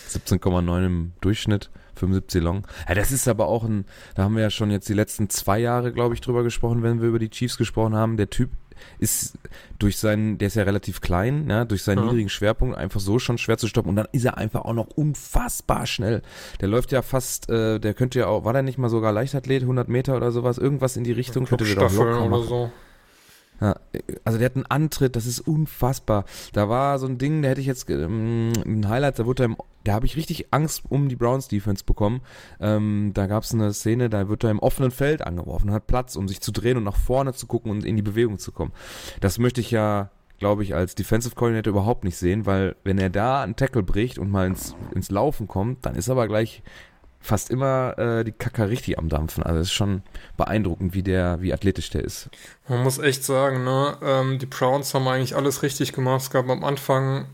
[0.10, 2.66] 17,9 im Durchschnitt, 75 Long.
[2.88, 3.84] Ja, das ist aber auch ein,
[4.16, 7.02] da haben wir ja schon jetzt die letzten zwei Jahre, glaube ich, drüber gesprochen, wenn
[7.02, 8.16] wir über die Chiefs gesprochen haben.
[8.16, 8.52] Der Typ
[9.00, 9.38] ist
[9.80, 12.06] durch seinen, der ist ja relativ klein, ja, durch seinen Ja.
[12.06, 14.88] niedrigen Schwerpunkt einfach so schon schwer zu stoppen und dann ist er einfach auch noch
[14.88, 16.22] unfassbar schnell.
[16.62, 19.62] Der läuft ja fast, äh, der könnte ja auch, war der nicht mal sogar Leichtathlet,
[19.64, 22.48] 100 Meter oder sowas, irgendwas in die Richtung könnte der doch locker oder machen.
[22.48, 22.72] so.
[23.60, 23.76] Ja,
[24.24, 26.26] also der hat einen Antritt, das ist unfassbar.
[26.54, 29.46] Da war so ein Ding, da hätte ich jetzt ähm, ein Highlight, da wurde er
[29.46, 32.22] im, da habe ich richtig Angst um die Browns Defense bekommen.
[32.60, 36.16] Ähm, da gab es eine Szene, da wird er im offenen Feld angeworfen, hat Platz,
[36.16, 38.74] um sich zu drehen und nach vorne zu gucken und in die Bewegung zu kommen.
[39.22, 43.10] Das möchte ich ja, glaube ich, als Defensive Coordinator überhaupt nicht sehen, weil wenn er
[43.10, 46.62] da einen Tackle bricht und mal ins, ins Laufen kommt, dann ist aber gleich
[47.28, 49.44] fast immer äh, die Kacker richtig am Dampfen.
[49.44, 50.02] Also es ist schon
[50.38, 52.30] beeindruckend, wie der, wie athletisch der ist.
[52.68, 56.22] Man muss echt sagen, ne, ähm, die Browns haben eigentlich alles richtig gemacht.
[56.22, 57.26] Es gab am Anfang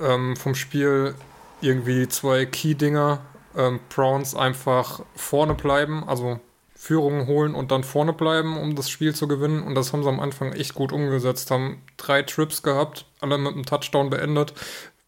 [0.00, 1.14] ähm, vom Spiel
[1.60, 3.20] irgendwie zwei Key-Dinger.
[3.56, 6.40] Ähm, Browns einfach vorne bleiben, also
[6.74, 9.62] Führungen holen und dann vorne bleiben, um das Spiel zu gewinnen.
[9.62, 11.50] Und das haben sie am Anfang echt gut umgesetzt.
[11.50, 14.54] Haben drei Trips gehabt, alle mit einem Touchdown beendet,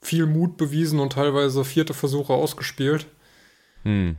[0.02, 3.06] viel Mut bewiesen und teilweise vierte Versuche ausgespielt.
[3.84, 4.16] Hm.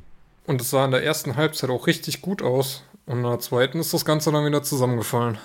[0.48, 2.84] Und es sah in der ersten Halbzeit auch richtig gut aus.
[3.06, 5.38] Und in der zweiten ist das Ganze dann wieder zusammengefallen.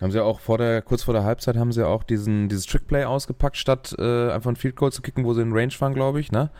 [0.00, 3.04] Haben sie auch vor der, kurz vor der Halbzeit haben sie auch diesen, dieses Trickplay
[3.04, 6.20] ausgepackt, statt äh, einfach einen Field Goal zu kicken, wo sie in Range waren, glaube
[6.20, 6.50] ich, ne?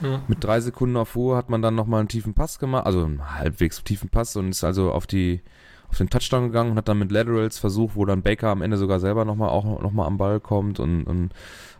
[0.00, 0.20] Ja.
[0.26, 3.38] Mit drei Sekunden auf Uhr hat man dann nochmal einen tiefen Pass gemacht, also einen
[3.38, 5.42] halbwegs tiefen Pass und ist also auf die,
[5.88, 8.76] auf den Touchdown gegangen und hat dann mit Laterals versucht, wo dann Baker am Ende
[8.76, 11.30] sogar selber nochmal auch nochmal am Ball kommt und, und,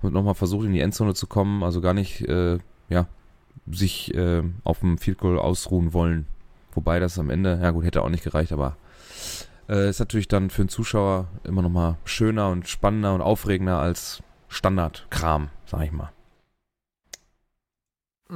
[0.03, 3.07] und nochmal versucht, in die Endzone zu kommen, also gar nicht, äh, ja,
[3.70, 6.27] sich äh, auf dem Field Goal ausruhen wollen.
[6.72, 8.77] Wobei das am Ende, ja gut, hätte auch nicht gereicht, aber
[9.68, 13.79] äh, ist natürlich dann für den Zuschauer immer noch mal schöner und spannender und aufregender
[13.79, 16.12] als Standardkram, sag ich mal.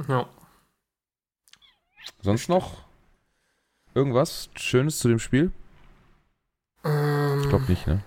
[0.07, 0.27] Ja.
[2.21, 2.85] Sonst noch
[3.93, 5.51] irgendwas Schönes zu dem Spiel?
[6.83, 8.03] Ähm, Ich glaube nicht, ne?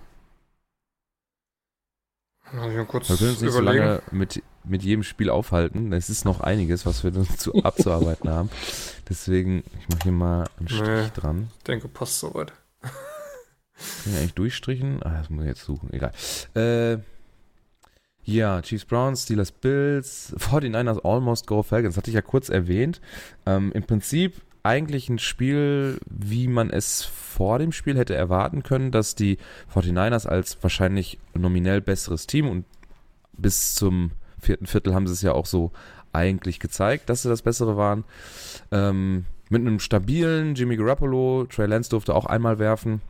[2.40, 3.85] Lass mich mal kurz Wir können uns nicht so überlegen.
[3.85, 5.93] lange mit, mit jedem Spiel aufhalten.
[5.93, 8.51] Es ist noch einiges, was wir zu, abzuarbeiten haben.
[9.09, 11.11] Deswegen, ich mache hier mal einen Strich Nee.
[11.15, 11.49] dran.
[11.59, 12.53] Ich denke, passt soweit.
[12.83, 12.93] Kann
[14.13, 15.03] ich eigentlich durchstrichen?
[15.03, 15.93] Ah, das muss ich jetzt suchen.
[15.93, 16.13] Egal.
[16.55, 16.99] Äh,
[18.25, 21.97] ja, Chiefs Browns, Steelers Bills, 49ers Almost Go Falcons.
[21.97, 23.01] Hatte ich ja kurz erwähnt.
[23.47, 28.91] Ähm, Im Prinzip eigentlich ein Spiel, wie man es vor dem Spiel hätte erwarten können,
[28.91, 29.39] dass die
[29.75, 32.65] 49ers als wahrscheinlich nominell besseres Team und
[33.33, 35.73] bis zum vierten Viertel haben sie es ja auch so
[36.13, 38.05] eigentlich gezeigt, dass sie das Bessere waren.
[38.71, 43.01] Ähm, mit einem stabilen Jimmy Garoppolo, Trey Lance durfte auch einmal werfen,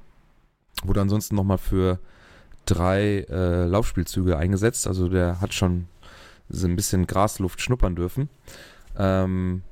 [0.84, 1.98] wurde ansonsten nochmal für
[2.66, 4.86] drei äh, Laufspielzüge eingesetzt.
[4.86, 5.86] Also der hat schon
[6.48, 8.28] so ein bisschen Grasluft schnuppern dürfen.
[8.98, 9.62] Ähm,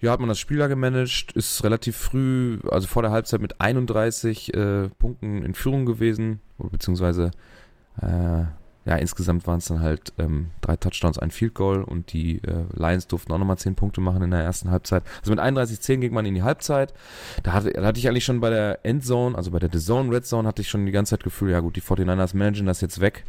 [0.00, 3.60] ja, hat man das Spiel da gemanagt, ist relativ früh, also vor der Halbzeit mit
[3.60, 7.30] 31 äh, Punkten in Führung gewesen, beziehungsweise
[8.00, 8.44] äh,
[8.88, 12.64] ja, insgesamt waren es dann halt ähm, drei Touchdowns, ein Field Goal und die äh,
[12.74, 15.02] Lions durften auch nochmal 10 Punkte machen in der ersten Halbzeit.
[15.20, 16.94] Also mit 31-10 ging man in die Halbzeit.
[17.42, 20.10] Da hatte, da hatte ich eigentlich schon bei der Endzone, also bei der The Zone,
[20.10, 22.80] Red Zone, hatte ich schon die ganze Zeit Gefühl, ja gut, die 49ers managen das
[22.80, 23.24] jetzt weg.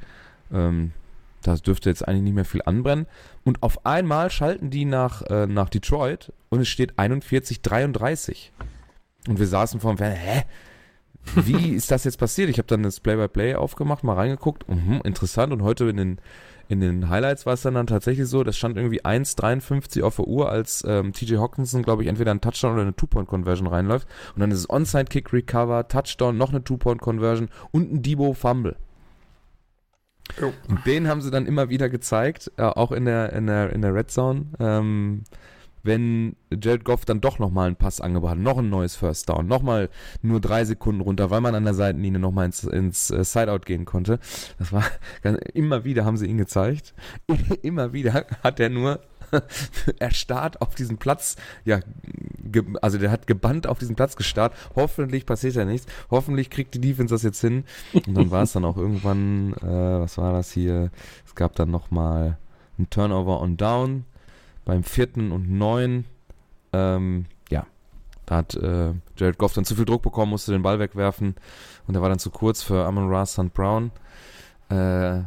[0.53, 0.93] Ähm,
[1.41, 3.07] da dürfte jetzt eigentlich nicht mehr viel anbrennen.
[3.43, 8.51] Und auf einmal schalten die nach, äh, nach Detroit und es steht 41-33.
[9.27, 10.43] Und wir saßen vor dem Fernseher, hä?
[11.35, 12.49] Wie ist das jetzt passiert?
[12.49, 14.67] Ich habe dann das Play-by-Play aufgemacht, mal reingeguckt.
[14.67, 15.53] Mhm, interessant.
[15.53, 16.21] Und heute in den,
[16.67, 20.27] in den Highlights war es dann, dann tatsächlich so, das stand irgendwie 1,53 auf der
[20.27, 24.07] Uhr, als ähm, TJ Hawkinson, glaube ich, entweder einen Touchdown oder eine Two-Point-Conversion reinläuft.
[24.33, 28.75] Und dann ist es Onside-Kick-Recover, Touchdown, noch eine Two-Point-Conversion und ein Debo-Fumble.
[30.39, 30.53] Jo.
[30.67, 33.81] Und den haben sie dann immer wieder gezeigt, äh, auch in der, in der, in
[33.81, 34.47] der Red Zone.
[34.59, 35.23] Ähm,
[35.83, 39.47] wenn Jared Goff dann doch nochmal einen Pass angebracht hat, noch ein neues First Down,
[39.47, 39.89] nochmal
[40.21, 43.85] nur drei Sekunden runter, weil man an der Seitenlinie nochmal ins, ins äh, Sideout gehen
[43.85, 44.19] konnte.
[44.57, 44.83] Das war
[45.53, 46.93] immer wieder haben sie ihn gezeigt.
[47.61, 48.99] immer wieder hat er nur
[49.99, 51.79] erstarrt auf diesen Platz, ja,
[52.81, 54.53] also der hat gebannt auf diesen Platz gestarrt.
[54.75, 55.91] Hoffentlich passiert ja nichts.
[56.09, 57.63] Hoffentlich kriegt die Defense das jetzt hin.
[57.93, 60.91] Und dann war es dann auch irgendwann, äh, was war das hier?
[61.25, 62.37] Es gab dann nochmal
[62.77, 64.05] ein Turnover on Down
[64.65, 66.05] beim vierten und neun.
[66.73, 67.65] Ähm, ja,
[68.25, 71.35] da hat äh, Jared Goff dann zu viel Druck bekommen, musste den Ball wegwerfen
[71.87, 73.53] und er war dann zu kurz für Amon Ra St.
[73.53, 73.91] Brown.
[74.69, 75.21] Äh,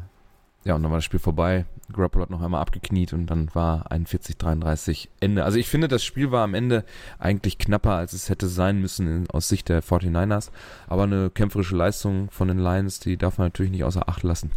[0.65, 1.65] ja, und dann war das Spiel vorbei.
[1.93, 5.45] Garoppolo hat noch einmal abgekniet und dann war 41-33 Ende.
[5.45, 6.85] Also ich finde, das Spiel war am Ende
[7.19, 10.51] eigentlich knapper, als es hätte sein müssen in, aus Sicht der 49ers.
[10.87, 14.53] Aber eine kämpferische Leistung von den Lions, die darf man natürlich nicht außer Acht lassen.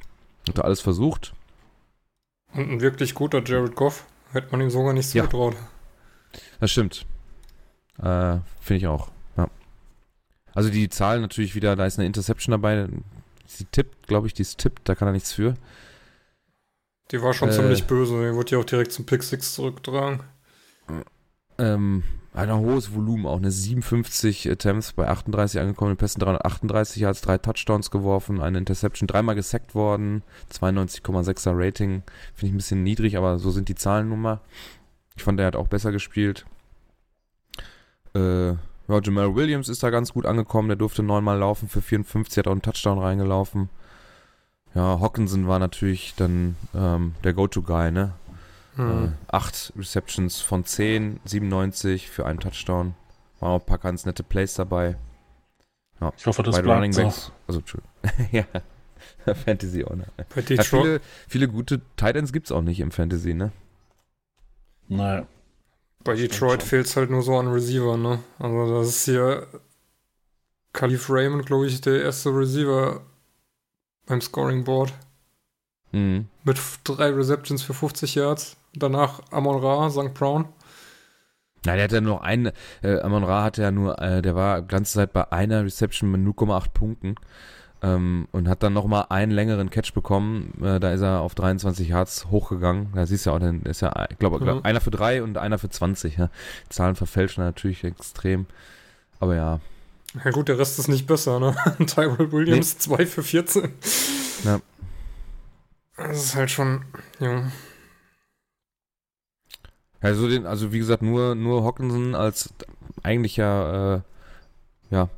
[0.48, 1.34] Hat er alles versucht.
[2.54, 4.06] Und ein wirklich guter Jared Goff.
[4.32, 5.24] Hätte man ihm sogar nicht Ja.
[5.24, 5.56] zugetraut.
[6.60, 7.06] Das stimmt.
[7.98, 9.10] Äh, finde ich auch.
[9.38, 9.48] Ja.
[10.54, 12.88] Also die Zahlen natürlich wieder, da ist eine Interception dabei.
[13.46, 15.56] Sie tippt, glaube ich, die ist tippt, da kann er nichts für.
[17.12, 17.54] Die war schon Äh.
[17.54, 18.14] ziemlich böse.
[18.30, 20.22] Die wurde ja auch direkt zum Pick 6 zurückgetragen.
[21.58, 27.38] Ähm, ein hohes Volumen, auch eine 57 Attempts bei 38 angekommenen Pässen, 338 Yards, drei
[27.38, 32.04] Touchdowns geworfen, eine Interception, dreimal gesackt worden, 92,6er Rating.
[32.34, 34.42] Finde ich ein bisschen niedrig, aber so sind die Zahlen nun mal.
[35.16, 36.46] Ich fand, er hat auch besser gespielt.
[38.14, 42.38] Äh, ja, Jamal Williams ist da ganz gut angekommen, der durfte neunmal laufen für 54,
[42.40, 43.70] hat auch einen Touchdown reingelaufen.
[44.76, 48.14] Ja, Hawkinson war natürlich dann ähm, der Go-To-Guy, ne?
[48.78, 49.14] Äh, Hm.
[49.28, 52.94] acht Receptions von 10, 97 für einen Touchdown.
[53.40, 54.98] Waren auch ein paar ganz nette Plays dabei.
[56.18, 57.04] Ich hoffe, das Beide bleibt Running so.
[57.04, 57.32] Backs.
[57.48, 57.62] Also,
[58.32, 58.44] ja.
[59.34, 60.06] Fantasy auch, ne?
[60.36, 63.52] Bei Ja, Detroit, viele, viele gute Titans gibt's auch nicht im Fantasy, ne?
[64.88, 65.26] Naja.
[66.04, 68.20] bei Detroit fehlt es halt nur so an Receiver, ne?
[68.40, 69.48] Also das ist hier
[70.74, 73.02] Khalif Raymond, glaube ich, der erste Receiver
[74.06, 74.94] beim Scoring Board.
[75.92, 76.28] Mhm.
[76.44, 78.58] Mit drei Receptions für 50 Yards.
[78.74, 80.14] Danach Amon Ra, St.
[80.14, 80.50] Brown.
[81.66, 82.52] Na, der hat ja nur einen,
[82.84, 86.12] äh, Amon Ra hatte ja nur, äh, der war die ganze Zeit bei einer Reception
[86.12, 87.16] mit 0,8 Punkten
[87.82, 90.54] ähm, und hat dann nochmal einen längeren Catch bekommen.
[90.62, 92.90] Äh, da ist er auf 23 Yards hochgegangen.
[92.94, 94.62] Da siehst du ja auch, dann ist ja, ich glaube, Mhm.
[94.64, 96.18] einer für drei und einer für 20.
[96.18, 96.30] Ja.
[96.66, 98.46] Die Zahlen verfälschen natürlich extrem.
[99.20, 99.60] Aber ja,
[100.24, 101.56] Ja gut, der Rest ist nicht besser, ne?
[101.86, 103.74] Tyrell Williams, 2 für 14.
[104.44, 104.62] Ja.
[105.98, 106.86] Das ist halt schon,
[107.20, 107.52] ja.
[110.02, 112.54] Also, den, also wie gesagt, nur, nur Hawkinson als
[113.04, 114.04] eigentlicher,
[114.92, 115.10] äh, ja,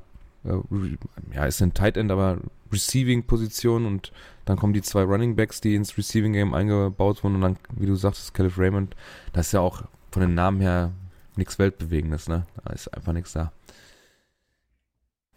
[0.46, 2.38] äh, ja, ist ein Tight End, aber
[2.72, 4.12] Receiving-Position und
[4.46, 7.86] dann kommen die zwei Running Backs, die ins Receiving Game eingebaut wurden und dann, wie
[7.86, 8.96] du sagst, Caleb Raymond,
[9.34, 10.92] das ist ja auch von den Namen her
[11.36, 12.46] nichts Weltbewegendes, ne?
[12.64, 13.52] Da ist einfach nichts da.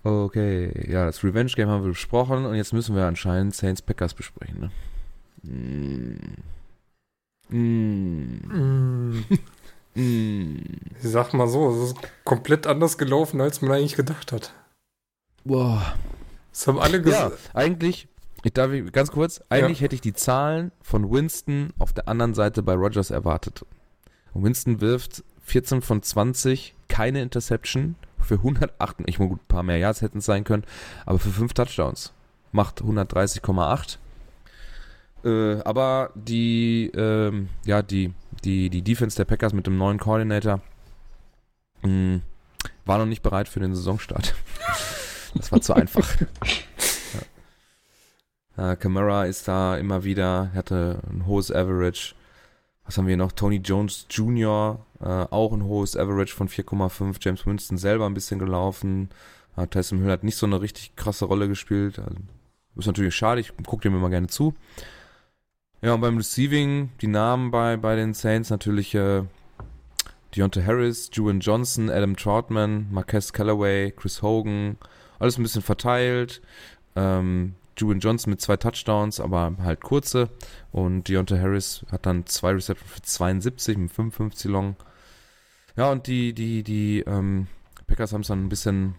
[0.02, 4.14] Okay, ja, das Revenge Game haben wir besprochen und jetzt müssen wir anscheinend Saints Packers
[4.14, 4.70] besprechen, ne?
[5.42, 6.36] Mm.
[7.54, 9.24] Mm.
[9.94, 10.56] Mm.
[11.02, 14.54] Ich sag mal so, es ist komplett anders gelaufen, als man eigentlich gedacht hat.
[15.44, 15.94] Boah.
[16.52, 17.50] Das haben alle Ja, gesagt.
[17.54, 18.08] eigentlich,
[18.42, 22.34] ich darf ich, ganz kurz, eigentlich hätte ich die Zahlen von Winston auf der anderen
[22.34, 23.66] Seite bei Rogers erwartet.
[24.32, 29.62] Und Winston wirft 14 von 20, keine Interception für 108, ich meine gut, ein paar
[29.62, 30.64] mehr Yards hätten es sein können,
[31.06, 32.12] aber für 5 Touchdowns.
[32.52, 33.98] Macht 130,8.
[35.24, 38.12] Äh, aber die, ähm, ja, die,
[38.44, 40.60] die, die Defense der Packers mit dem neuen Coordinator
[41.82, 42.20] mh,
[42.86, 44.34] war noch nicht bereit für den Saisonstart.
[45.32, 46.04] Das war zu einfach.
[48.56, 48.72] ja.
[48.72, 52.16] Äh, Camara ist da immer wieder, hatte ein hohes Average.
[52.90, 53.30] Was haben wir noch?
[53.30, 57.18] Tony Jones Jr., äh, auch ein hohes Average von 4,5.
[57.20, 59.10] James Winston selber ein bisschen gelaufen.
[59.56, 62.00] Äh, Tyson Hill hat nicht so eine richtig krasse Rolle gespielt.
[62.00, 62.16] Also,
[62.74, 64.54] ist natürlich schade, ich gucke dem immer gerne zu.
[65.82, 69.22] Ja, und beim Receiving, die Namen bei, bei den Saints natürlich äh,
[70.34, 74.78] Deontay Harris, Juwan Johnson, Adam Troutman, Marquez Callaway, Chris Hogan,
[75.20, 76.42] alles ein bisschen verteilt.
[76.96, 80.28] Ähm, Juwan Johnson mit zwei Touchdowns, aber halt kurze.
[80.72, 84.76] Und Deontay Harris hat dann zwei Receptions für 72 mit 55 Long.
[85.76, 87.46] Ja, und die, die, die ähm,
[87.86, 88.94] Packers haben es dann ein bisschen,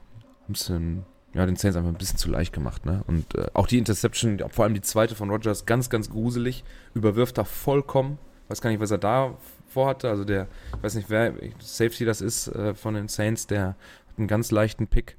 [0.47, 3.03] ein bisschen, ja, den Saints einfach ein bisschen zu leicht gemacht, ne?
[3.07, 6.63] Und äh, auch die Interception, vor allem die zweite von Rogers, ganz, ganz gruselig.
[6.93, 8.17] Überwirft da vollkommen.
[8.47, 10.09] Weiß gar nicht, was er da vorhatte.
[10.09, 14.17] Also der, ich weiß nicht, wer Safety das ist äh, von den Saints, der hat
[14.17, 15.17] einen ganz leichten Pick.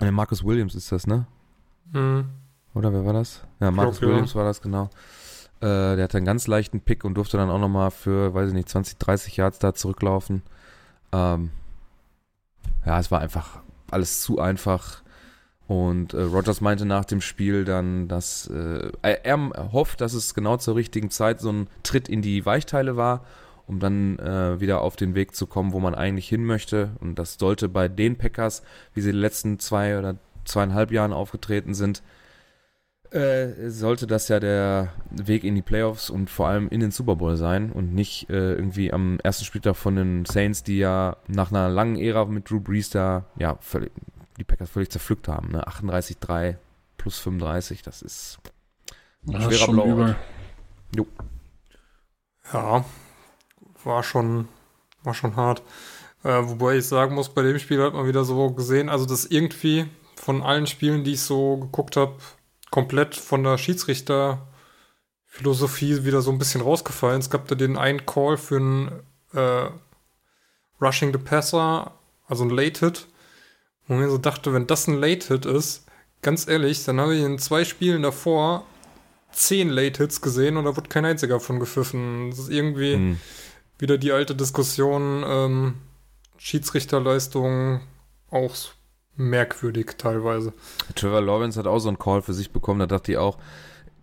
[0.00, 1.26] Der Marcus Williams ist das, ne?
[1.92, 2.26] Mhm.
[2.74, 3.42] Oder wer war das?
[3.60, 4.14] Ja, Marcus glaub, ja.
[4.14, 4.90] Williams war das, genau.
[5.60, 8.54] Äh, der hatte einen ganz leichten Pick und durfte dann auch nochmal für, weiß ich
[8.54, 10.42] nicht, 20, 30 Yards da zurücklaufen.
[11.12, 11.50] Ähm,
[12.84, 15.02] ja, es war einfach alles zu einfach.
[15.68, 20.34] Und äh, Rogers meinte nach dem Spiel dann, dass äh, er, er hofft, dass es
[20.34, 23.24] genau zur richtigen Zeit so ein Tritt in die Weichteile war,
[23.66, 26.90] um dann äh, wieder auf den Weg zu kommen, wo man eigentlich hin möchte.
[27.00, 28.62] Und das sollte bei den Packers,
[28.94, 32.02] wie sie die letzten zwei oder zweieinhalb Jahren aufgetreten sind,
[33.10, 37.16] äh, sollte das ja der Weg in die Playoffs und vor allem in den Super
[37.16, 41.50] Bowl sein und nicht äh, irgendwie am ersten Spieltag von den Saints, die ja nach
[41.50, 43.92] einer langen Ära mit Drew Brees da ja völlig,
[44.38, 45.48] die Packers völlig zerpflückt haben.
[45.52, 45.66] Ne?
[45.68, 46.56] 38-3
[46.96, 48.38] plus 35, das ist
[49.26, 49.90] Ja, Schwerer ist schon Blowout.
[49.92, 50.16] übel.
[52.52, 52.84] Ja,
[53.84, 54.48] war schon,
[55.02, 55.62] war schon hart.
[56.24, 59.24] Äh, wobei ich sagen muss, bei dem Spiel hat man wieder so gesehen, also dass
[59.26, 59.86] irgendwie
[60.22, 62.14] von allen Spielen, die ich so geguckt habe,
[62.70, 67.18] komplett von der Schiedsrichterphilosophie wieder so ein bisschen rausgefallen.
[67.18, 69.66] Es gab da den einen Call für einen äh,
[70.80, 71.90] Rushing the Passer,
[72.28, 73.08] also ein Late Hit.
[73.88, 75.86] Und mir so dachte, wenn das ein Late Hit ist,
[76.22, 78.64] ganz ehrlich, dann habe ich in zwei Spielen davor
[79.32, 82.30] zehn Late Hits gesehen und da wird kein einziger von gepfiffen.
[82.30, 83.18] Das ist irgendwie Hm.
[83.76, 85.74] wieder die alte Diskussion, ähm,
[86.38, 87.80] Schiedsrichterleistung
[88.30, 88.54] auch
[89.16, 90.52] merkwürdig teilweise.
[90.94, 93.38] Trevor Lawrence hat auch so einen Call für sich bekommen, da dachte ich auch,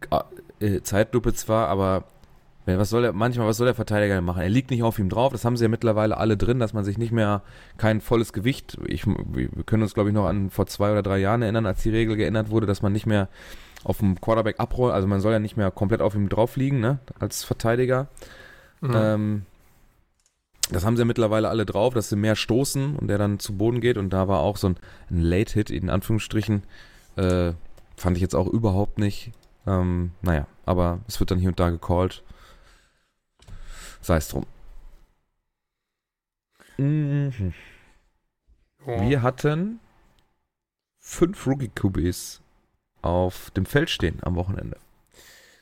[0.09, 0.25] ah,
[0.59, 2.05] äh, Zeitlupe zwar, aber
[2.65, 4.43] was soll der, manchmal, was soll der Verteidiger denn machen?
[4.43, 6.83] Er liegt nicht auf ihm drauf, das haben sie ja mittlerweile alle drin, dass man
[6.83, 7.41] sich nicht mehr
[7.77, 11.17] kein volles Gewicht, ich, wir können uns glaube ich noch an vor zwei oder drei
[11.17, 13.27] Jahren erinnern, als die Regel geändert wurde, dass man nicht mehr
[13.83, 16.79] auf dem Quarterback abrollt, also man soll ja nicht mehr komplett auf ihm drauf liegen,
[16.79, 18.07] ne, als Verteidiger.
[18.81, 18.91] Mhm.
[18.93, 19.45] Ähm,
[20.69, 23.57] das haben sie ja mittlerweile alle drauf, dass sie mehr stoßen und der dann zu
[23.57, 23.97] Boden geht.
[23.97, 24.77] Und da war auch so ein,
[25.09, 26.63] ein Late-Hit in Anführungsstrichen.
[27.15, 27.53] Äh,
[27.95, 29.31] fand ich jetzt auch überhaupt nicht.
[29.65, 32.23] Ähm, naja, aber es wird dann hier und da gecallt.
[34.01, 34.45] Sei es drum.
[36.77, 37.53] Mhm.
[38.85, 39.79] Wir hatten
[40.99, 42.41] fünf Rookie-QBs
[43.01, 44.77] auf dem Feld stehen am Wochenende.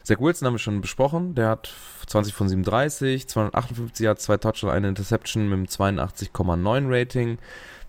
[0.08, 1.36] Zach Wilson haben wir schon besprochen.
[1.36, 1.70] Der hat
[2.06, 7.38] 20 von 37, 258 Yards, zwei Touchdowns, eine Interception mit einem 82,9 Rating.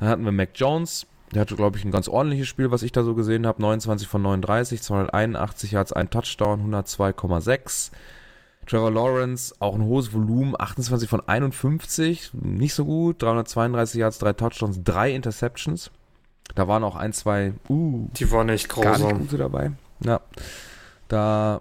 [0.00, 1.06] Dann hatten wir Mac Jones.
[1.32, 3.62] Der hatte, glaube ich, ein ganz ordentliches Spiel, was ich da so gesehen habe.
[3.62, 7.92] 29 von 39, 281 Yards, ein Touchdown, 102,6.
[8.66, 13.22] Trevor Lawrence, auch ein hohes Volumen, 28 von 51, nicht so gut.
[13.22, 15.92] 332 Yards, drei Touchdowns, drei Interceptions.
[16.56, 19.18] Da waren auch ein, zwei, uh, Die waren echt gar nicht grausam.
[19.20, 19.70] gute dabei.
[20.00, 20.20] Ja.
[21.06, 21.60] Da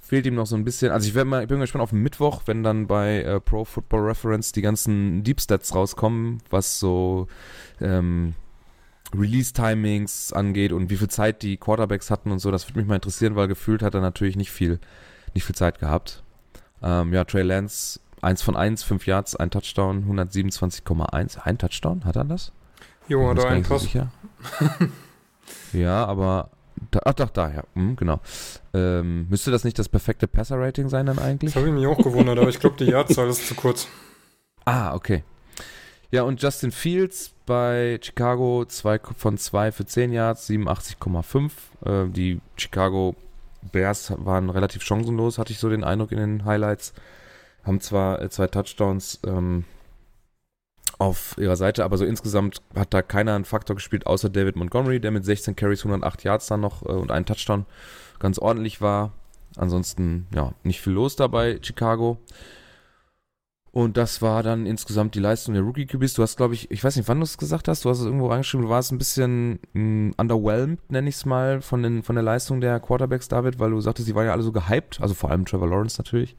[0.00, 0.90] fehlt ihm noch so ein bisschen.
[0.90, 4.52] Also ich, mal, ich bin gespannt auf Mittwoch, wenn dann bei äh, Pro Football Reference
[4.52, 7.26] die ganzen Deep Stats rauskommen, was so
[7.80, 8.34] ähm,
[9.14, 12.50] Release-Timings angeht und wie viel Zeit die Quarterbacks hatten und so.
[12.50, 14.80] Das würde mich mal interessieren, weil gefühlt hat er natürlich nicht viel,
[15.34, 16.22] nicht viel Zeit gehabt.
[16.82, 21.38] Ähm, ja, Trey Lance, 1 von 1, 5 Yards, ein Touchdown, 127,1.
[21.38, 22.52] Ein Touchdown, hat er das?
[23.08, 23.82] Jo, er nicht so Pass.
[23.82, 24.10] sicher.
[25.72, 26.50] ja, aber
[26.90, 28.20] da, ach doch, da, ja, hm, genau.
[28.74, 31.52] Ähm, müsste das nicht das perfekte Passer-Rating sein dann eigentlich?
[31.52, 33.88] Das habe ich mich auch gewundert, aber ich glaube, die Jahrzahl ist zu kurz.
[34.64, 35.24] Ah, okay.
[36.10, 41.50] Ja, und Justin Fields bei Chicago 2 von 2 für 10 Yards, 87,5.
[41.84, 43.14] Äh, die Chicago
[43.72, 46.94] Bears waren relativ chancenlos, hatte ich so den Eindruck in den Highlights.
[47.64, 49.64] Haben zwar äh, zwei Touchdowns ähm,
[50.98, 55.00] auf ihrer Seite, aber so insgesamt hat da keiner einen Faktor gespielt, außer David Montgomery,
[55.00, 57.66] der mit 16 Carries 108 Yards dann noch äh, und einen Touchdown
[58.18, 59.12] ganz ordentlich war.
[59.56, 62.18] Ansonsten, ja, nicht viel los dabei, Chicago.
[63.70, 66.14] Und das war dann insgesamt die Leistung der Rookie-QBs.
[66.14, 68.06] Du hast, glaube ich, ich weiß nicht, wann du es gesagt hast, du hast es
[68.06, 72.16] irgendwo reingeschrieben, du warst ein bisschen mh, underwhelmed, nenne ich es mal, von, den, von
[72.16, 75.14] der Leistung der Quarterbacks, David, weil du sagtest, die waren ja alle so gehypt, also
[75.14, 76.34] vor allem Trevor Lawrence natürlich.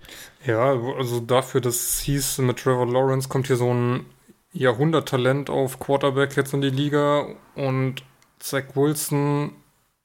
[0.45, 4.05] Ja, also dafür, dass es hieß, mit Trevor Lawrence kommt hier so ein
[4.51, 8.03] Jahrhunderttalent auf Quarterback jetzt in die Liga und
[8.39, 9.53] Zach Wilson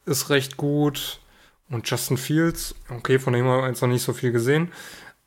[0.07, 1.21] ist recht gut
[1.71, 4.71] und Justin Fields, okay, von dem haben wir jetzt noch nicht so viel gesehen,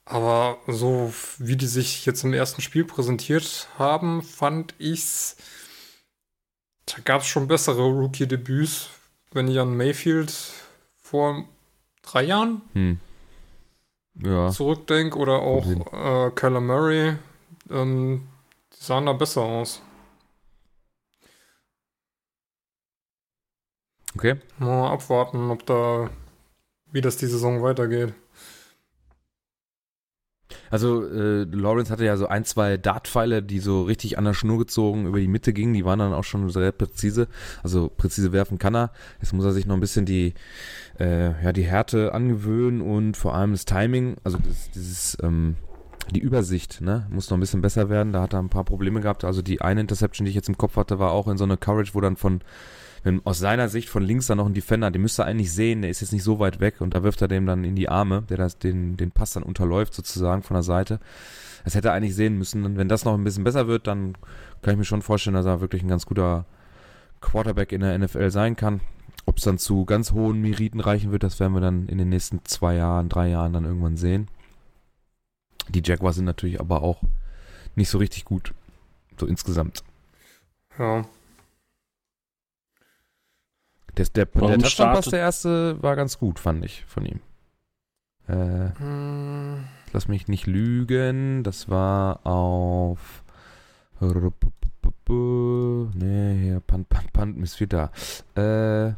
[0.05, 5.35] aber so wie die sich jetzt im ersten Spiel präsentiert haben, fand ich's,
[6.85, 8.89] da gab es schon bessere Rookie-Debüts,
[9.31, 10.33] wenn ich an Mayfield
[11.01, 11.45] vor
[12.03, 12.99] drei Jahren Hm.
[14.21, 14.49] Ja.
[14.49, 17.15] zurückdenke oder auch äh, Kyler Murray,
[17.69, 18.27] ähm,
[18.79, 19.81] die sahen da besser aus.
[24.15, 24.35] Okay.
[24.57, 26.09] Mal abwarten, ob da,
[26.91, 28.13] wie das die Saison weitergeht.
[30.69, 34.57] Also äh, Lawrence hatte ja so ein, zwei Dartpfeile, die so richtig an der Schnur
[34.57, 35.73] gezogen über die Mitte gingen.
[35.73, 37.27] Die waren dann auch schon sehr präzise.
[37.63, 38.91] Also präzise werfen kann er.
[39.21, 40.33] Jetzt muss er sich noch ein bisschen die,
[40.99, 45.55] äh, ja, die Härte angewöhnen und vor allem das Timing, also das, dieses, ähm,
[46.11, 48.13] die Übersicht, ne, muss noch ein bisschen besser werden.
[48.13, 49.23] Da hat er ein paar Probleme gehabt.
[49.23, 51.57] Also die eine Interception, die ich jetzt im Kopf hatte, war auch in so einer
[51.57, 52.41] Coverage, wo dann von
[53.03, 55.81] wenn aus seiner Sicht von links dann noch ein Defender, den müsste er eigentlich sehen,
[55.81, 57.87] der ist jetzt nicht so weit weg und da wirft er dem dann in die
[57.89, 60.99] Arme, der das, den, den Pass dann unterläuft sozusagen von der Seite.
[61.63, 62.65] Das hätte er eigentlich sehen müssen.
[62.65, 64.17] Und wenn das noch ein bisschen besser wird, dann
[64.61, 66.45] kann ich mir schon vorstellen, dass er wirklich ein ganz guter
[67.21, 68.81] Quarterback in der NFL sein kann.
[69.25, 72.09] Ob es dann zu ganz hohen Meriten reichen wird, das werden wir dann in den
[72.09, 74.27] nächsten zwei Jahren, drei Jahren dann irgendwann sehen.
[75.69, 77.01] Die Jaguars sind natürlich aber auch
[77.75, 78.53] nicht so richtig gut.
[79.19, 79.83] So insgesamt.
[80.77, 81.05] Ja,
[83.97, 87.19] Der, der, der Touchdown-Pass, der erste, war ganz gut, fand ich, von ihm.
[88.27, 93.23] Äh, Hm, lass mich nicht lügen, das war auf.
[93.99, 94.31] Ne,
[96.39, 97.91] hier, Punt, Punt, Punt, ist wieder
[98.35, 98.89] da.
[98.89, 98.93] Äh.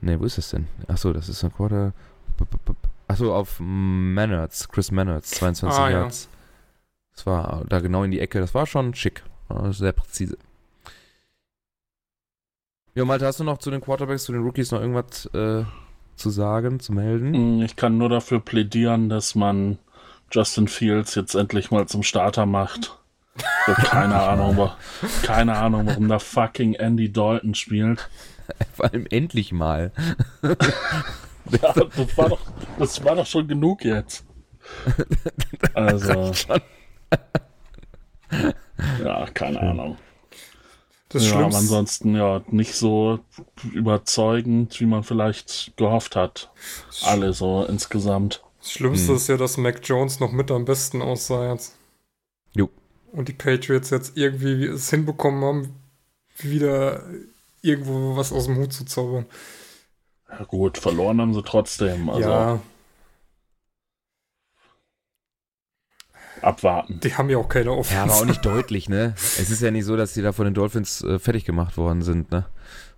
[0.00, 0.68] Ne, wo ist das denn?
[0.86, 1.92] Achso, das ist ein Quarter.
[3.08, 5.98] Achso, auf Mannerts, Chris Mannerts, 22 Ah, ja.
[6.00, 6.28] Yards.
[7.14, 9.22] Das war da genau in die Ecke, das war schon schick.
[9.48, 10.36] War Sehr präzise.
[12.94, 15.64] Ja, Malte, hast du noch zu den Quarterbacks, zu den Rookies noch irgendwas äh,
[16.16, 17.34] zu sagen, zu melden?
[17.34, 19.78] Hm, Ich kann nur dafür plädieren, dass man
[20.32, 22.98] Justin Fields jetzt endlich mal zum Starter macht.
[23.36, 23.44] Ich
[23.76, 24.76] hab keine Ahnung, wa-
[25.22, 28.08] keine Ahnung, warum da fucking Andy Dalton spielt.
[28.74, 29.92] Vor allem endlich mal.
[31.62, 32.40] Ja, das war doch,
[32.78, 34.24] das war doch schon genug jetzt.
[35.74, 36.32] Also,
[39.02, 39.96] ja, keine Ahnung.
[41.08, 43.20] das ja, aber Schlimmste, ansonsten ja nicht so
[43.72, 46.50] überzeugend, wie man vielleicht gehofft hat.
[47.02, 48.42] Alle so insgesamt.
[48.60, 49.16] das Schlimmste Hm.
[49.16, 51.76] ist ja, dass Mac Jones noch mit am besten aussah jetzt.
[52.54, 52.70] Jo.
[53.12, 55.74] Und die Patriots jetzt irgendwie es hinbekommen haben,
[56.38, 57.04] wieder
[57.62, 59.26] irgendwo was aus dem Hut zu zaubern.
[60.28, 62.08] Ja, gut, verloren haben sie trotzdem.
[62.10, 62.60] Also ja,
[66.42, 67.00] abwarten.
[67.00, 67.94] die haben ja auch keine Offense.
[67.94, 69.14] Ja, aber auch nicht deutlich, ne?
[69.16, 72.02] Es ist ja nicht so, dass die da von den Dolphins äh, fertig gemacht worden
[72.02, 72.46] sind, ne?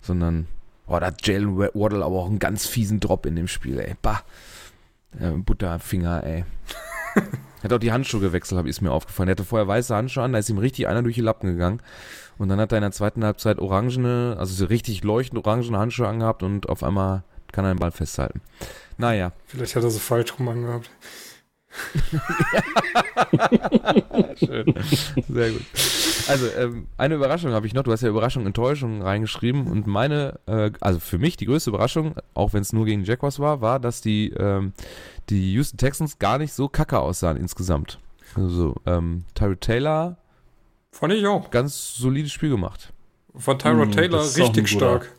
[0.01, 0.47] Sondern,
[0.87, 3.79] oh, da hat Jalen Wa- Waddle aber auch einen ganz fiesen Drop in dem Spiel,
[3.79, 3.95] ey.
[4.01, 4.21] Bah.
[5.19, 6.45] Äh, Butterfinger, ey.
[7.63, 9.29] hat auch die Handschuhe gewechselt, habe ich mir aufgefallen.
[9.29, 11.81] Er hatte vorher weiße Handschuhe an, da ist ihm richtig einer durch die Lappen gegangen.
[12.39, 16.07] Und dann hat er in der zweiten Halbzeit orangene, also so richtig leuchtend orangene Handschuhe
[16.07, 18.41] angehabt und auf einmal kann er den Ball festhalten.
[18.97, 19.33] Naja.
[19.45, 20.89] Vielleicht hat er sie falsch rum angehabt.
[24.39, 24.73] Schön.
[25.27, 25.61] Sehr gut.
[26.27, 27.83] Also, ähm, eine Überraschung habe ich noch.
[27.83, 29.67] Du hast ja Überraschung, Enttäuschung reingeschrieben.
[29.67, 33.09] Und meine, äh, also für mich die größte Überraschung, auch wenn es nur gegen die
[33.09, 34.73] Jaguars war, war, dass die, ähm,
[35.29, 37.99] die Houston Texans gar nicht so kacke aussahen insgesamt.
[38.35, 40.17] Also, ähm, Tyrod Taylor,
[40.91, 41.49] Fand ich auch.
[41.51, 42.91] ganz solides Spiel gemacht.
[43.35, 45.11] Von Tyrod Hm, Taylor richtig stark.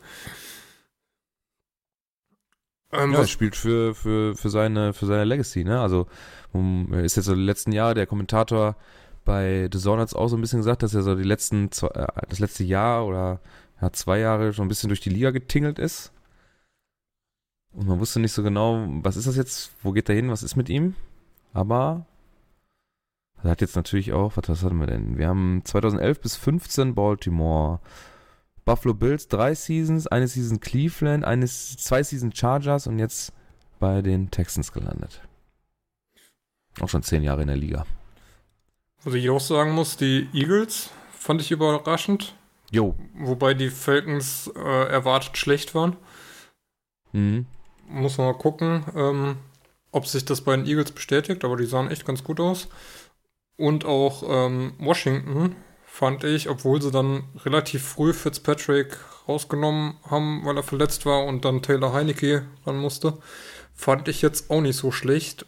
[2.91, 5.79] Ähm, Ja, er spielt für, für, für, seine, für seine Legacy, ne?
[5.79, 6.07] Also,
[6.51, 8.75] um, er ist jetzt so die letzten Jahre, der Kommentator
[9.23, 11.71] bei The Zone hat es auch so ein bisschen gesagt, dass er so die letzten,
[11.71, 13.39] zwei, äh, das letzte Jahr oder
[13.81, 16.11] ja, zwei Jahre schon ein bisschen durch die Liga getingelt ist.
[17.71, 20.43] Und man wusste nicht so genau, was ist das jetzt, wo geht er hin, was
[20.43, 20.95] ist mit ihm?
[21.53, 22.05] Aber
[23.43, 25.17] er hat jetzt natürlich auch, was, was hatten wir denn?
[25.17, 27.79] Wir haben 2011 bis 15 Baltimore,
[28.65, 33.33] Buffalo Bills drei Seasons, eine Season Cleveland, eine, zwei Season Chargers und jetzt
[33.79, 35.21] bei den Texans gelandet.
[36.79, 37.85] Auch schon zehn Jahre in der Liga.
[39.03, 42.35] was ich auch sagen muss, die Eagles fand ich überraschend.
[42.71, 42.95] Jo.
[43.15, 45.97] Wobei die Falcons äh, erwartet schlecht waren.
[47.11, 47.45] Mhm.
[47.89, 49.35] Muss man mal gucken, ähm,
[49.91, 52.69] ob sich das bei den Eagles bestätigt, aber die sahen echt ganz gut aus.
[53.61, 55.55] Und auch ähm, Washington
[55.85, 58.97] fand ich, obwohl sie dann relativ früh Fitzpatrick
[59.27, 63.19] rausgenommen haben, weil er verletzt war und dann Taylor Heineke ran musste,
[63.75, 65.45] fand ich jetzt auch nicht so schlecht.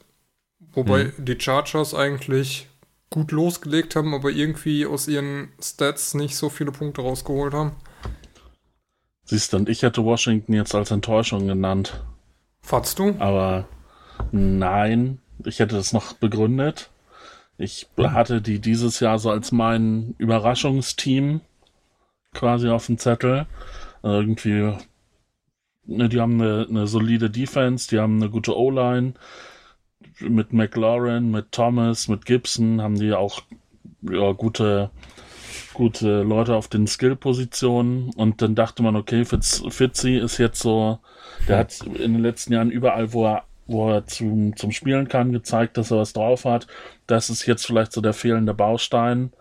[0.74, 1.26] Wobei Mhm.
[1.26, 2.68] die Chargers eigentlich
[3.09, 7.72] gut losgelegt haben, aber irgendwie aus ihren Stats nicht so viele Punkte rausgeholt haben.
[9.26, 12.03] Siehst du, und ich hätte Washington jetzt als Enttäuschung genannt.
[12.61, 13.16] Fandst du?
[13.20, 13.68] Aber
[14.32, 16.91] nein, ich hätte das noch begründet.
[17.58, 21.41] Ich hatte die dieses Jahr so als mein Überraschungsteam
[22.34, 23.45] quasi auf dem Zettel.
[24.01, 24.74] Also irgendwie,
[25.86, 29.14] ne, die haben eine, eine solide Defense, die haben eine gute O-Line.
[30.20, 33.41] Mit McLaurin, mit Thomas, mit Gibson haben die auch
[34.01, 34.91] ja, gute,
[35.74, 38.10] gute Leute auf den Skill-Positionen.
[38.16, 40.99] Und dann dachte man, okay, Fitz, Fitzy ist jetzt so,
[41.47, 45.32] der hat in den letzten Jahren überall, wo er wo er zum, zum Spielen kann,
[45.32, 46.68] gezeigt, dass er was drauf hat.
[47.08, 49.32] Das ist jetzt vielleicht so der fehlende Baustein.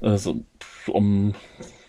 [0.00, 0.44] Also,
[0.86, 1.34] um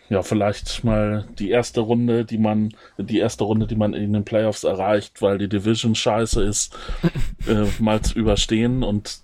[0.10, 4.26] ja, vielleicht mal die erste Runde, die man, die erste Runde, die man in den
[4.26, 6.76] Playoffs erreicht, weil die Division scheiße ist,
[7.47, 9.20] äh, mal zu überstehen und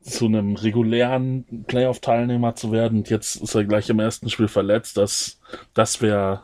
[0.00, 2.98] zu einem regulären Playoff-Teilnehmer zu werden.
[2.98, 4.96] Und jetzt ist er gleich im ersten Spiel verletzt.
[4.96, 5.40] Das,
[5.74, 6.42] das wäre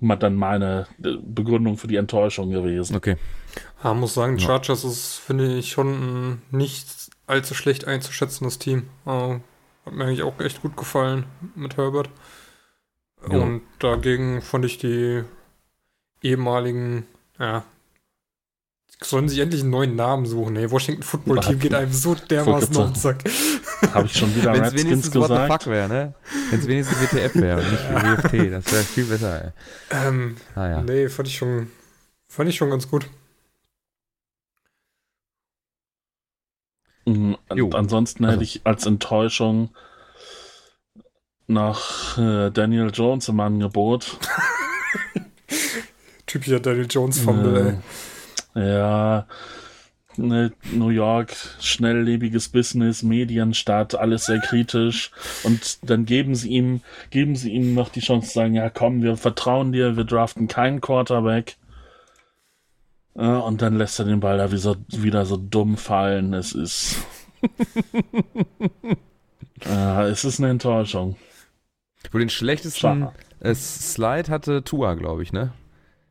[0.00, 2.96] mal dann meine äh, Begründung für die Enttäuschung gewesen.
[2.96, 3.16] Okay.
[3.82, 4.46] Ja, muss sagen, Ja.
[4.46, 8.88] Chargers ist, finde ich, schon ein nicht allzu schlecht einzuschätzendes Team.
[9.06, 9.10] Äh,
[9.84, 12.10] hat mir eigentlich auch echt gut gefallen mit Herbert.
[13.30, 13.38] Ja.
[13.38, 15.22] Und dagegen fand ich die
[16.22, 17.06] ehemaligen,
[17.38, 17.64] ja,
[19.02, 20.56] sollen sich endlich einen neuen Namen suchen.
[20.56, 23.24] Ey, Washington Football Team geht einem so dermaßen auf den Sack.
[23.92, 25.62] Habe ich schon wieder Wenn es Redskins wenigstens What the gesagt?
[25.64, 26.14] fuck wäre, ne?
[26.50, 29.50] Wenn es wenigstens WTF wäre und nicht WFT, das wäre viel besser, ey.
[29.90, 30.82] Ähm, Naja.
[30.82, 31.70] Nee, fand ich schon,
[32.26, 33.06] fand ich schon ganz gut.
[37.06, 37.45] Mhm, Jo.
[37.64, 39.70] Und ansonsten Also- hätte ich als Enttäuschung
[41.46, 44.18] nach äh, Daniel Jones im Angebot.
[46.26, 47.78] Typischer Daniel Jones Fumble,
[48.54, 48.62] ey.
[48.62, 49.26] äh, ja,
[50.16, 55.12] ne, New York, schnelllebiges Business, Medienstadt, alles sehr kritisch.
[55.44, 56.80] Und dann geben sie ihm,
[57.10, 60.48] geben sie ihm noch die Chance zu sagen, ja komm, wir vertrauen dir, wir draften
[60.48, 61.56] keinen Quarterback.
[63.14, 66.34] Äh, und dann lässt er den Ball da wie so, wieder so dumm fallen.
[66.34, 66.96] Es ist.
[69.64, 71.16] Äh, es ist eine Enttäuschung.
[72.12, 73.12] Wo den schlechtesten Schade.
[73.40, 75.52] äh, Slide hatte Tua, glaube ich, ne?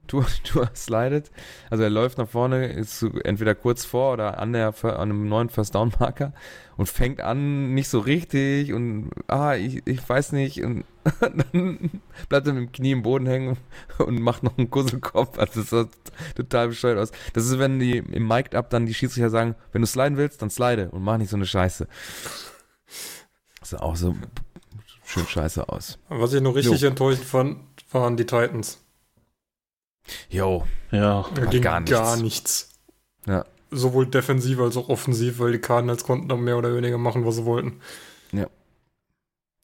[0.08, 1.32] Tua, Tua slidet.
[1.70, 5.50] Also er läuft nach vorne, ist entweder kurz vor oder an, der, an einem neuen
[5.50, 6.34] First-Down-Marker
[6.78, 10.84] und fängt an, nicht so richtig und ah, ich, ich weiß nicht und
[11.20, 13.58] dann bleibt er mit dem Knie im Boden hängen
[14.00, 15.38] und macht noch einen Kusselkopf.
[15.38, 15.88] Also das sah
[16.36, 17.12] total bescheuert aus.
[17.34, 20.50] Das ist, wenn die im Mic'd-Up dann die Schiedsrichter sagen, wenn du sliden willst, dann
[20.50, 21.88] slide und mach nicht so eine Scheiße.
[23.60, 24.16] Das sah auch so
[25.06, 25.98] schön scheiße aus.
[26.10, 27.60] Was ich noch richtig enttäuschend fand,
[27.92, 28.85] waren die Titans.
[30.30, 32.22] Jo, Ja, Da ging gar gar nichts.
[32.22, 32.70] nichts.
[33.28, 33.46] Ja.
[33.72, 37.36] Sowohl defensiv als auch offensiv, weil die Cardinals konnten dann mehr oder weniger machen, was
[37.38, 37.80] sie wollten.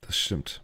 [0.02, 0.62] das stimmt.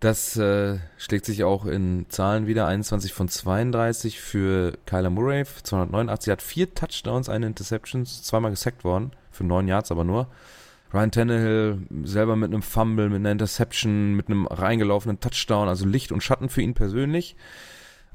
[0.00, 2.66] Das äh, schlägt sich auch in Zahlen wieder.
[2.66, 6.28] 21 von 32 für Kyler Murray, 289.
[6.28, 10.26] Er hat vier Touchdowns, eine Interceptions, zweimal gesackt worden, für neun Yards aber nur.
[10.92, 16.12] Ryan Tannehill selber mit einem Fumble, mit einer Interception, mit einem reingelaufenen Touchdown, also Licht
[16.12, 17.36] und Schatten für ihn persönlich.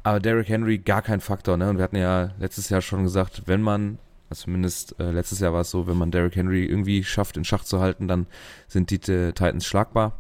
[0.04, 1.70] Aber Derrick Henry gar kein Faktor, ne?
[1.70, 4.00] Und wir hatten ja letztes Jahr schon gesagt, wenn man
[4.30, 7.44] Also zumindest äh, letztes Jahr war es so, wenn man Derrick Henry irgendwie schafft, in
[7.44, 8.28] Schach zu halten, dann
[8.68, 10.14] sind die äh, Titans schlagbar.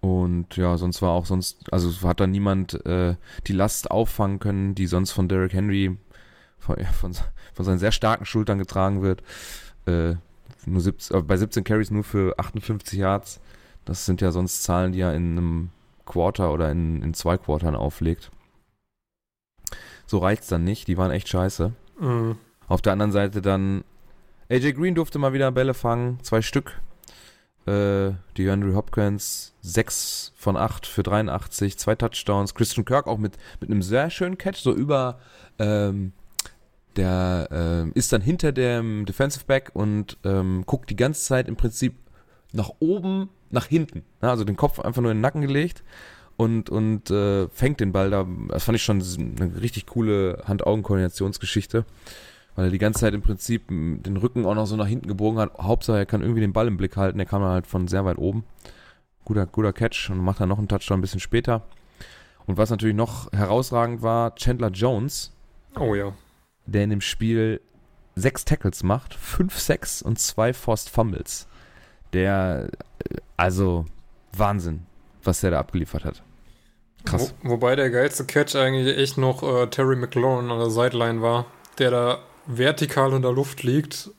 [0.00, 3.16] Und ja, sonst war auch sonst, also hat da niemand äh,
[3.46, 5.98] die Last auffangen können, die sonst von Derrick Henry
[6.58, 7.12] von, ja, von,
[7.54, 9.22] von seinen sehr starken Schultern getragen wird.
[9.86, 10.14] Äh,
[10.66, 13.40] nur 17, äh, bei 17 Carries nur für 58 Yards.
[13.84, 15.70] Das sind ja sonst Zahlen, die er in einem
[16.06, 18.30] Quarter oder in, in zwei Quartern auflegt.
[20.08, 20.88] So reicht's dann nicht.
[20.88, 21.72] Die waren echt scheiße.
[22.00, 22.36] Mhm.
[22.66, 23.84] Auf der anderen Seite dann
[24.50, 26.80] AJ Green durfte mal wieder Bälle fangen, zwei Stück.
[27.66, 32.54] Äh, die Andrew Hopkins, 6 von 8 für 83, zwei Touchdowns.
[32.54, 35.18] Christian Kirk auch mit, mit einem sehr schönen Catch, so über,
[35.58, 36.12] ähm,
[36.96, 41.56] der äh, ist dann hinter dem Defensive Back und ähm, guckt die ganze Zeit im
[41.56, 41.94] Prinzip
[42.52, 44.02] nach oben, nach hinten.
[44.22, 45.84] Ja, also den Kopf einfach nur in den Nacken gelegt
[46.38, 48.26] und, und äh, fängt den Ball da.
[48.48, 51.84] Das fand ich schon eine richtig coole Hand-Augen-Koordinationsgeschichte
[52.58, 55.38] weil er die ganze Zeit im Prinzip den Rücken auch noch so nach hinten gebogen
[55.38, 55.56] hat.
[55.58, 57.20] Hauptsache, er kann irgendwie den Ball im Blick halten.
[57.20, 58.42] Er kam dann halt von sehr weit oben.
[59.24, 61.62] Guter, guter Catch und macht dann noch einen Touchdown ein bisschen später.
[62.46, 65.32] Und was natürlich noch herausragend war, Chandler Jones.
[65.78, 66.12] Oh ja.
[66.66, 67.60] Der in dem Spiel
[68.16, 71.46] sechs Tackles macht, fünf Sacks und zwei Forced Fumbles.
[72.12, 72.72] Der,
[73.36, 73.84] also
[74.36, 74.84] Wahnsinn,
[75.22, 76.24] was der da abgeliefert hat.
[77.08, 77.34] Krass.
[77.42, 81.46] Wo, wobei der geilste Catch eigentlich echt noch äh, Terry McLaurin an der Sideline war,
[81.78, 84.10] der da vertikal in der Luft liegt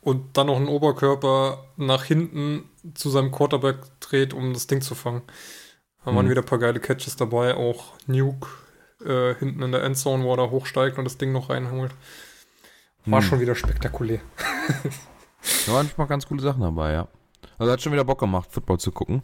[0.00, 4.94] und dann noch einen Oberkörper nach hinten zu seinem Quarterback dreht, um das Ding zu
[4.94, 5.22] fangen.
[6.04, 6.30] Da waren mhm.
[6.30, 8.48] wieder ein paar geile Catches dabei, auch Nuke
[9.04, 11.92] äh, hinten in der Endzone, wo er da hochsteigt und das Ding noch reinholt.
[13.04, 13.24] War mhm.
[13.24, 14.20] schon wieder spektakulär.
[15.66, 17.08] da waren mal ganz coole Sachen dabei, ja.
[17.58, 19.22] Also hat schon wieder Bock gemacht, Football zu gucken.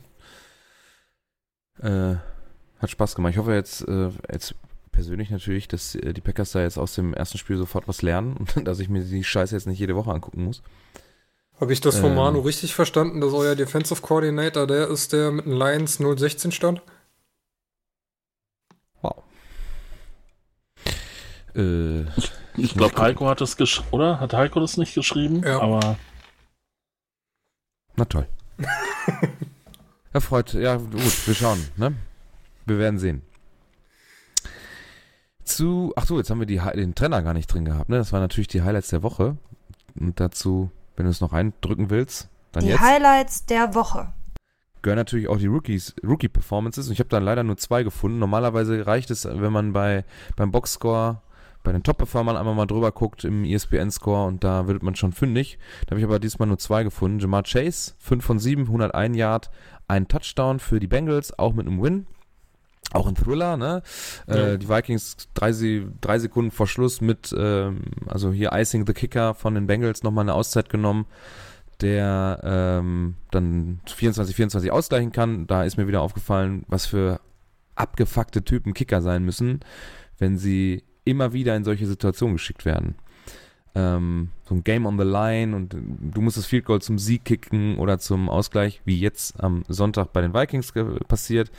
[1.81, 2.17] Äh,
[2.85, 3.33] hat Spaß gemacht.
[3.33, 4.55] Ich hoffe jetzt, äh, jetzt
[4.93, 8.37] persönlich natürlich, dass äh, die Packers da jetzt aus dem ersten Spiel sofort was lernen
[8.37, 10.63] und dass ich mir die Scheiße jetzt nicht jede Woche angucken muss.
[11.61, 15.31] Habe ich das von ähm, Manu richtig verstanden, dass euer Defensive Coordinator der ist, der
[15.31, 16.83] mit den Lions 016 stand?
[19.03, 19.23] Wow.
[21.55, 22.03] Äh,
[22.57, 24.19] ich glaube, Heiko hat das geschrieben, oder?
[24.19, 25.43] Hat Heiko das nicht geschrieben?
[25.45, 25.61] Ja.
[25.61, 25.97] Aber.
[27.97, 28.27] Na toll.
[30.15, 31.93] Er freut, ja gut, wir schauen, ne?
[32.67, 33.23] Wir werden sehen
[35.45, 37.97] zu, ach so, jetzt haben wir die, den Trenner gar nicht drin gehabt, ne?
[37.97, 39.37] Das waren natürlich die Highlights der Woche.
[39.99, 42.81] Und dazu, wenn du es noch eindrücken willst, dann die jetzt.
[42.81, 44.13] Die Highlights der Woche.
[44.83, 46.89] Gehören natürlich auch die Rookies, Rookie-Performances.
[46.89, 48.19] Und ich habe dann leider nur zwei gefunden.
[48.19, 50.05] Normalerweise reicht es, wenn man bei,
[50.37, 51.21] beim Boxscore
[51.63, 55.59] bei den Top-Performern einmal mal drüber guckt im ESPN-Score und da wird man schon fündig.
[55.87, 57.21] Da habe ich aber diesmal nur zwei gefunden.
[57.21, 59.51] Jamar Chase, 5 von 7, 101 Yard,
[59.89, 62.07] ein Touchdown für die Bengals, auch mit einem Win.
[62.93, 63.83] Auch ein Thriller, ne?
[64.29, 64.35] Ja.
[64.35, 65.53] Äh, die Vikings drei,
[66.01, 70.25] drei, Sekunden vor Schluss mit, ähm, also hier Icing the Kicker von den Bengals nochmal
[70.25, 71.07] eine Auszeit genommen,
[71.81, 75.47] der ähm, dann 24-24 ausgleichen kann.
[75.47, 77.21] Da ist mir wieder aufgefallen, was für
[77.75, 79.61] abgefuckte Typen Kicker sein müssen,
[80.19, 82.95] wenn sie immer wieder in solche Situationen geschickt werden.
[83.75, 87.25] Ähm, so ein Game on the Line und du musst das Field Goal zum Sieg
[87.25, 90.73] kicken oder zum Ausgleich, wie jetzt am Sonntag bei den Vikings
[91.09, 91.51] passiert.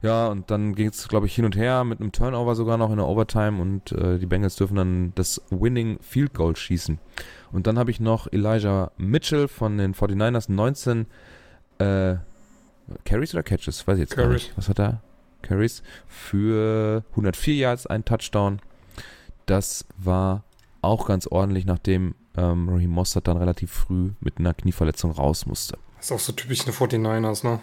[0.00, 2.90] Ja, und dann ging es, glaube ich, hin und her mit einem Turnover sogar noch
[2.90, 6.98] in der Overtime und äh, die Bengals dürfen dann das Winning Field Goal schießen.
[7.50, 11.06] Und dann habe ich noch Elijah Mitchell von den 49ers 19
[11.78, 12.16] äh,
[13.04, 13.86] Carries oder Catches?
[13.86, 14.28] Weiß ich jetzt Carries.
[14.28, 14.52] gar nicht.
[14.56, 15.02] Was hat er?
[15.42, 18.60] Carries für 104 Yards, ein Touchdown.
[19.46, 20.44] Das war
[20.82, 25.78] auch ganz ordentlich, nachdem ähm, Raheem Mostert dann relativ früh mit einer Knieverletzung raus musste.
[25.96, 27.60] Das ist auch so typisch eine 49ers, ne?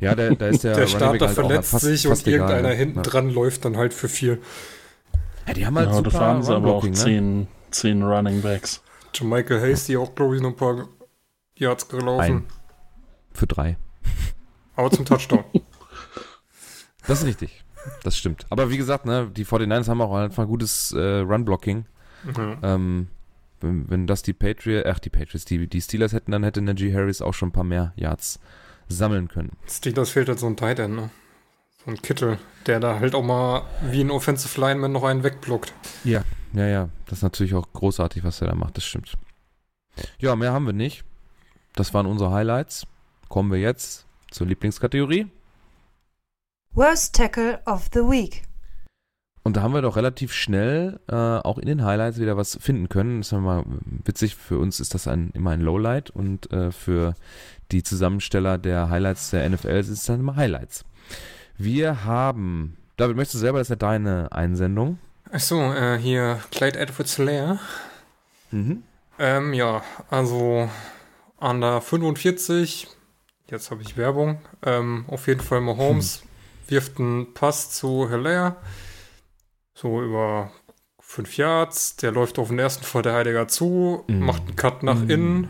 [0.00, 2.74] Ja, da, da ist der, der Starter halt verletzt fast, sich fast und egal, irgendeiner
[2.74, 3.02] hinten ja.
[3.02, 4.40] dran läuft dann halt für viel.
[5.46, 6.92] Ja, die haben halt ja, super das waren sie aber auch ne?
[6.92, 8.82] zehn, zehn Running Backs.
[9.22, 10.88] Michael Hasty auch, glaube ich, noch ein paar
[11.56, 12.20] Yards gelaufen.
[12.20, 12.46] Ein.
[13.32, 13.76] Für drei.
[14.76, 15.44] Aber zum Touchdown.
[17.06, 17.64] das ist richtig.
[18.02, 18.46] Das stimmt.
[18.50, 21.86] Aber wie gesagt, ne, die 49ers haben auch einfach gutes äh, Run-Blocking.
[22.24, 22.56] Mhm.
[22.62, 23.08] Ähm,
[23.60, 26.94] wenn, wenn, das die Patriots, ach die Patriots, die, die Steelers hätten, dann hätte Najee
[26.94, 28.40] Harris auch schon ein paar mehr Yards
[28.90, 29.52] sammeln können.
[29.68, 31.10] Steelers fehlt halt so ein Tight End, ne?
[31.84, 35.72] So ein Kittel, der da halt auch mal wie ein Offensive Lineman noch einen wegblockt.
[36.04, 36.88] Ja, ja, ja.
[37.06, 39.14] Das ist natürlich auch großartig, was er da macht, das stimmt.
[40.18, 41.04] Ja, mehr haben wir nicht.
[41.74, 42.86] Das waren unsere Highlights.
[43.28, 45.28] Kommen wir jetzt zur Lieblingskategorie.
[46.72, 48.42] Worst Tackle of the Week.
[49.42, 52.88] Und da haben wir doch relativ schnell äh, auch in den Highlights wieder was finden
[52.88, 53.20] können.
[53.20, 53.64] Das ist mal
[54.04, 54.36] witzig.
[54.36, 57.14] Für uns ist das ein, immer ein Lowlight und äh, für
[57.72, 60.84] die Zusammensteller der Highlights der NFL ist es dann immer Highlights.
[61.58, 64.98] Wir haben, David, möchtest du selber, das ist ja deine Einsendung.
[65.30, 67.58] Achso, äh, hier Clyde Edwards Lair.
[68.50, 68.82] Mhm.
[69.18, 70.68] Ähm, ja, also
[71.38, 72.88] an der 45,
[73.50, 76.22] jetzt habe ich Werbung, ähm, auf jeden Fall Mahomes
[76.68, 78.56] wirft einen Pass zu Hilaire,
[79.74, 80.50] so über
[81.00, 84.20] 5 Yards, der läuft auf den ersten Verteidiger zu, Mhm.
[84.20, 85.48] macht einen Cut nach innen,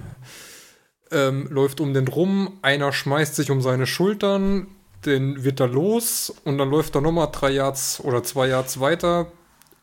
[1.10, 4.68] ähm, läuft um den rum, einer schmeißt sich um seine Schultern,
[5.04, 9.32] den wird er los und dann läuft er nochmal drei Yards oder zwei Yards weiter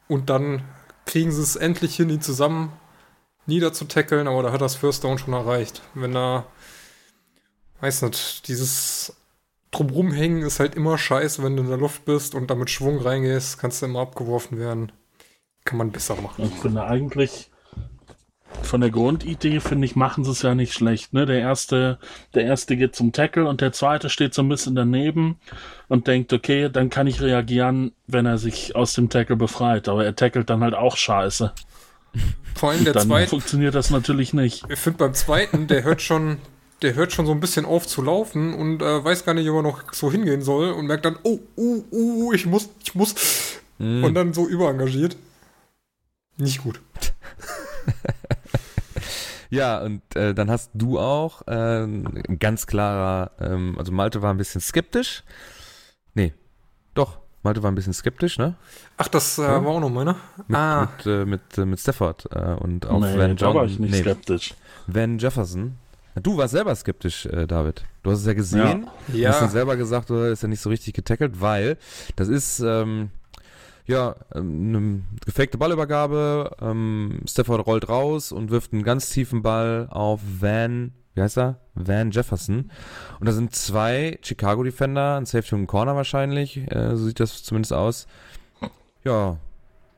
[0.07, 0.63] und dann
[1.05, 2.71] kriegen sie es endlich hin, ihn zusammen
[3.45, 5.81] niederzutackeln, aber da hat das First Down schon erreicht.
[5.93, 6.45] Wenn er,
[7.79, 9.15] weiß nicht, dieses
[9.71, 12.69] drumrum hängen ist halt immer scheiße, wenn du in der Luft bist und da mit
[12.69, 14.91] Schwung reingehst, kannst du immer abgeworfen werden.
[15.65, 16.45] Kann man besser machen.
[16.45, 17.49] Ich finde eigentlich,
[18.61, 21.13] von der Grundidee, finde ich, machen sie es ja nicht schlecht.
[21.13, 21.25] Ne?
[21.25, 21.99] Der erste,
[22.33, 25.39] der erste geht zum Tackle und der zweite steht so ein bisschen daneben
[25.87, 29.87] und denkt, okay, dann kann ich reagieren, wenn er sich aus dem Tackle befreit.
[29.87, 31.53] Aber er tackelt dann halt auch scheiße.
[32.55, 34.65] Vor allem der dann zweite, funktioniert das natürlich nicht.
[34.69, 36.39] ich finde beim zweiten, der hört schon,
[36.81, 39.57] der hört schon so ein bisschen auf zu laufen und äh, weiß gar nicht, ob
[39.57, 43.15] er noch so hingehen soll und merkt dann, oh, uh, uh, ich muss, ich muss.
[43.79, 45.15] Und dann so überengagiert.
[46.37, 46.81] Nicht gut.
[49.49, 54.33] Ja, und äh, dann hast du auch äh, ein ganz klarer, ähm, also Malte war
[54.33, 55.23] ein bisschen skeptisch.
[56.13, 56.33] Nee,
[56.93, 58.55] doch, Malte war ein bisschen skeptisch, ne?
[58.97, 60.15] Ach, das äh, war auch noch meiner.
[60.47, 63.65] Mit, ah, mit, äh, mit, äh, mit Stafford äh, und auch nee, Van da war
[63.65, 64.53] ich nicht nee, skeptisch.
[64.87, 65.77] Van Jefferson.
[66.21, 67.83] Du warst selber skeptisch, äh, David.
[68.03, 68.87] Du hast es ja gesehen.
[69.07, 69.47] Du hast dann ja.
[69.47, 71.77] selber gesagt, du ist ja nicht so richtig getackelt, weil
[72.15, 73.11] das ist ähm,
[73.87, 76.55] ja ähm, eine gefakte Ballübergabe.
[76.61, 81.59] Ähm, Stafford rollt raus und wirft einen ganz tiefen Ball auf Van, wie heißt er?
[81.73, 82.71] Van Jefferson.
[83.19, 86.57] Und da sind zwei Chicago Defender, ein Safety und ein Corner wahrscheinlich.
[86.71, 88.07] Äh, so sieht das zumindest aus.
[89.03, 89.37] Ja,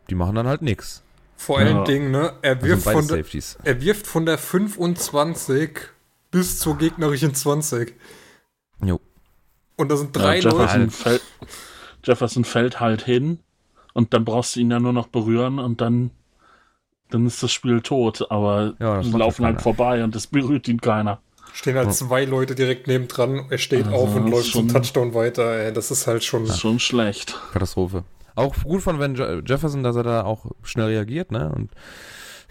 [0.10, 1.04] die machen dann halt nix.
[1.36, 1.84] Vor allen Ja.
[1.86, 2.34] Dingen, ne?
[2.42, 3.58] Er Also wirft, beide von der, Safeties.
[3.64, 5.72] er wirft von der 25
[6.32, 7.96] bis zur gegnerischen 20.
[8.84, 9.00] Jo.
[9.78, 10.92] Und da sind drei ja, Jefferson, Leute.
[10.92, 11.22] fällt,
[12.04, 13.40] Jefferson fällt halt hin
[14.00, 16.12] und dann brauchst du ihn ja nur noch berühren und dann,
[17.10, 18.26] dann ist das Spiel tot.
[18.32, 21.20] Aber Ja, laufen ja halt vorbei und es berührt ihn keiner.
[21.54, 23.47] Stehen halt zwei Leute direkt nebendran.
[23.50, 25.52] Er steht Also, auf und läuft zum Touchdown weiter.
[25.66, 26.45] Ey, das ist halt schon.
[26.45, 27.38] Ist schon schlecht.
[27.52, 28.04] Katastrophe.
[28.36, 31.52] Auch gut von Van Je Jefferson, dass er da auch schnell reagiert, ne?
[31.54, 31.72] Und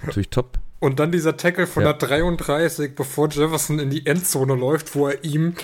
[0.05, 0.59] natürlich top.
[0.81, 1.93] Und dann dieser Tackle von Ja.
[1.95, 5.55] der 33, bevor Jefferson in die Endzone läuft, wo er ihm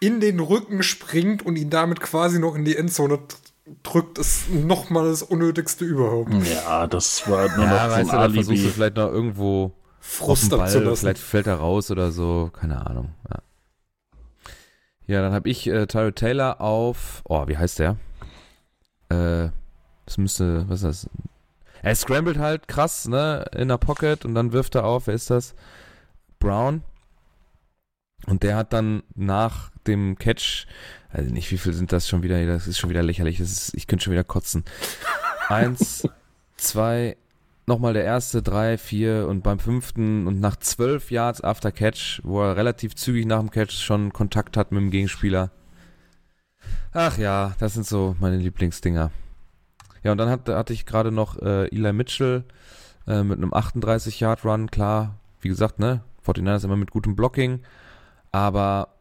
[0.00, 3.20] in den Rücken springt und ihn damit quasi noch in die Endzone
[3.82, 6.32] drückt, ist nochmal das Unnötigste überhaupt.
[6.46, 9.72] Ja, das war nur Ja, noch so weißt ein du, versuchst du vielleicht noch irgendwo
[10.00, 10.96] Frust abzulassen.
[10.96, 13.14] vielleicht fällt er raus oder so, keine Ahnung.
[13.30, 13.42] Ja,
[15.06, 17.96] ja dann habe ich äh, Tyrod Taylor auf, oh, wie heißt der?
[19.08, 19.50] Äh,
[20.06, 21.10] das müsste, was ist das?
[21.82, 25.30] Er scrambled halt krass, ne, in der Pocket und dann wirft er auf, wer ist
[25.30, 25.54] das?
[26.38, 26.82] Brown.
[28.26, 30.66] Und der hat dann nach dem Catch,
[31.12, 33.74] also nicht, wie viel sind das schon wieder, das ist schon wieder lächerlich, das ist,
[33.74, 34.64] ich könnte schon wieder kotzen.
[35.48, 36.08] Eins,
[36.56, 37.16] zwei,
[37.66, 42.42] nochmal der erste, drei, vier und beim fünften und nach zwölf Yards after Catch, wo
[42.42, 45.50] er relativ zügig nach dem Catch schon Kontakt hat mit dem Gegenspieler.
[46.92, 49.10] Ach ja, das sind so meine Lieblingsdinger.
[50.02, 52.44] Ja, und dann hat, hatte ich gerade noch äh, Eli Mitchell
[53.06, 57.60] äh, mit einem 38-Yard-Run, klar, wie gesagt, ne, 49ers immer mit gutem Blocking,
[58.30, 58.91] aber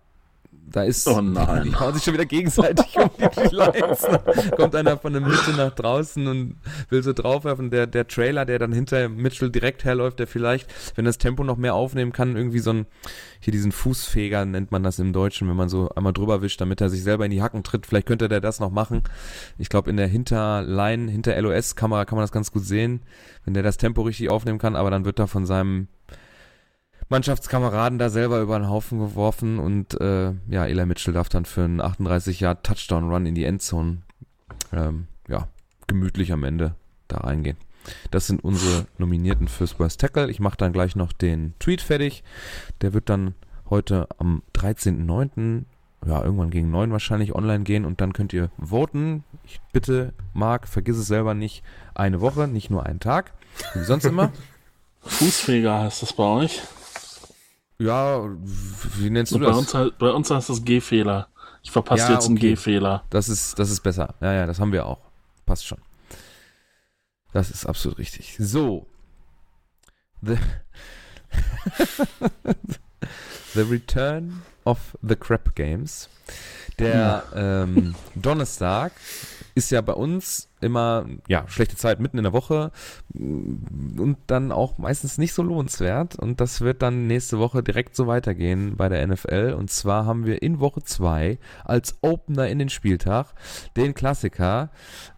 [0.71, 1.63] da ist, Oh nein.
[1.65, 3.55] die hauen sich schon wieder gegenseitig um die.
[3.55, 4.51] Ne?
[4.55, 6.55] Kommt einer von der Mitte nach draußen und
[6.89, 7.69] will so draufwerfen.
[7.69, 11.57] Der, der Trailer, der dann hinter Mitchell direkt herläuft, der vielleicht, wenn das Tempo noch
[11.57, 12.85] mehr aufnehmen kann, irgendwie so ein,
[13.39, 16.81] hier diesen Fußfeger nennt man das im Deutschen, wenn man so einmal drüber wischt, damit
[16.81, 17.85] er sich selber in die Hacken tritt.
[17.85, 19.03] Vielleicht könnte der das noch machen.
[19.57, 23.01] Ich glaube, in der Hinterline, hinter LOS-Kamera kann man das ganz gut sehen,
[23.45, 25.87] wenn der das Tempo richtig aufnehmen kann, aber dann wird er von seinem
[27.11, 31.63] Mannschaftskameraden da selber über den Haufen geworfen und äh, ja, Eli Mitchell darf dann für
[31.63, 33.97] einen 38 Yard Touchdown Run in die Endzone
[34.71, 35.49] ähm, ja,
[35.87, 36.73] gemütlich am Ende
[37.09, 37.57] da reingehen.
[38.11, 40.31] Das sind unsere Nominierten fürs Worst Tackle.
[40.31, 42.23] Ich mache dann gleich noch den Tweet fertig.
[42.79, 43.35] Der wird dann
[43.69, 45.63] heute am 13.09.
[46.05, 49.25] ja, irgendwann gegen 9 wahrscheinlich online gehen und dann könnt ihr voten.
[49.43, 51.61] Ich bitte, Marc, vergiss es selber nicht,
[51.93, 53.33] eine Woche, nicht nur einen Tag,
[53.73, 54.31] wie sonst immer.
[55.01, 56.61] Fußfeger heißt das bei euch.
[57.81, 58.21] Ja,
[58.97, 59.57] wie nennst du bei, das?
[59.57, 61.27] uns, he- bei uns heißt das G-Fehler.
[61.63, 62.49] Ich verpasse Ja, jetzt einen okay.
[62.51, 63.03] G-Fehler.
[63.09, 64.15] Das ist, das ist besser.
[64.21, 64.99] Ja, ja, das haben wir auch.
[65.45, 65.79] Passt schon.
[67.33, 68.35] Das ist absolut richtig.
[68.39, 68.85] So.
[70.21, 70.37] The,
[73.53, 76.09] the Return of the Crap Games.
[76.79, 78.91] Der ähm, Donnerstag,
[79.55, 82.71] ist ja bei uns immer, ja, schlechte Zeit mitten in der Woche
[83.13, 86.15] mm, und dann auch meistens nicht so lohnenswert.
[86.15, 89.55] Und das wird dann nächste Woche direkt so weitergehen bei der NFL.
[89.57, 93.33] Und zwar haben wir in Woche 2 als Opener in den Spieltag
[93.75, 94.69] den Klassiker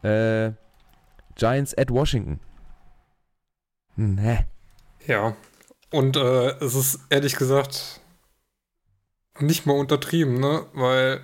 [0.02, 0.52] äh,
[1.36, 2.40] Giants at Washington.
[3.96, 4.46] Ne.
[5.06, 5.36] Ja.
[5.92, 8.02] Und äh, es ist ehrlich gesagt
[9.40, 10.66] nicht mal untertrieben, ne?
[10.74, 11.24] Weil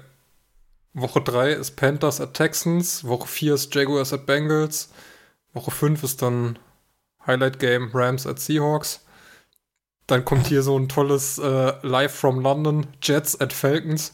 [0.93, 4.89] Woche 3 ist Panthers at Texans, Woche 4 ist Jaguars at Bengals,
[5.53, 6.57] Woche 5 ist dann
[7.25, 9.05] Highlight Game Rams at Seahawks.
[10.07, 14.11] Dann kommt hier so ein tolles äh, Live from London, Jets at Falcons.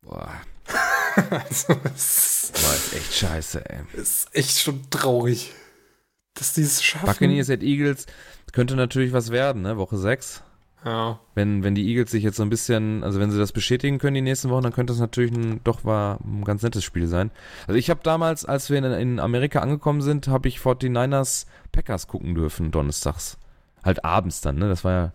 [0.00, 0.40] Boah,
[1.30, 3.80] also, es boah, ist echt scheiße, ey.
[3.92, 5.52] ist echt schon traurig,
[6.34, 7.06] dass die es schaffen.
[7.06, 8.06] Buccaneers at Eagles
[8.52, 9.76] könnte natürlich was werden, ne?
[9.76, 10.42] Woche 6.
[10.84, 13.98] Ja, Wenn, wenn die Eagles sich jetzt so ein bisschen, also wenn sie das bestätigen
[13.98, 17.06] können die nächsten Wochen, dann könnte das natürlich ein, doch war ein ganz nettes Spiel
[17.06, 17.30] sein.
[17.66, 22.06] Also ich habe damals, als wir in, in Amerika angekommen sind, habe ich 49ers Packers
[22.06, 23.36] gucken dürfen, donnerstags.
[23.84, 24.68] Halt abends dann, ne?
[24.68, 25.12] Das war ja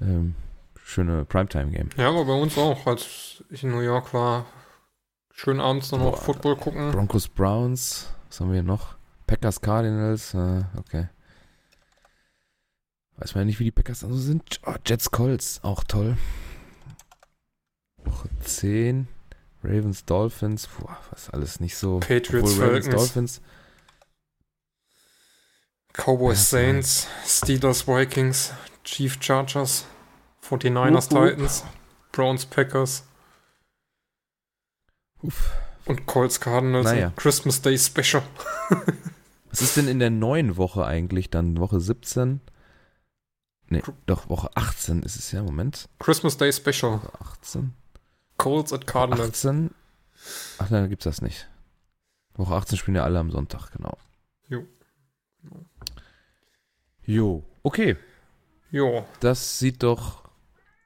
[0.00, 0.34] ähm,
[0.82, 1.90] schöne Primetime-Game.
[1.98, 4.46] ja, aber bei uns auch, als ich in New York war.
[5.32, 6.90] Schön abends dann noch Football gucken.
[6.90, 8.96] Broncos Browns, was haben wir hier noch?
[9.26, 11.08] Packers Cardinals, äh, okay.
[13.18, 14.60] Weiß man ja nicht, wie die Packers dann so sind.
[14.64, 16.16] Oh, Jets Colts, auch toll.
[18.04, 19.08] Woche 10.
[19.64, 21.98] Ravens Dolphins, Puh, was alles nicht so.
[21.98, 22.88] Patriots, Falcons.
[22.88, 23.40] Dolphins.
[25.92, 28.52] Cowboys, Ja, Saints, Steelers, Vikings,
[28.84, 29.84] Chief Chargers,
[30.48, 31.30] 49ers, Wupp, wupp.
[31.30, 31.64] Titans,
[32.12, 33.02] Browns, Packers
[35.22, 35.50] Uff.
[35.86, 37.12] und Colts, Cardinals Naja.
[37.16, 38.22] Christmas Day Special.
[39.50, 41.58] Was ist denn in der neuen Woche eigentlich dann?
[41.58, 42.40] Woche 17?
[43.70, 45.42] Nee, doch, Woche 18 ist es ja.
[45.42, 45.88] Moment.
[45.98, 47.02] Christmas Day Special.
[47.02, 47.74] Woche 18.
[48.36, 49.44] Colts at Cardinals.
[49.44, 49.70] 18.
[50.58, 51.48] Ach nein, da gibt's das nicht.
[52.34, 53.96] Woche 18 spielen ja alle am Sonntag, genau.
[54.48, 54.64] Jo.
[57.04, 57.96] Jo, okay.
[58.70, 60.24] Jo, Das sieht doch.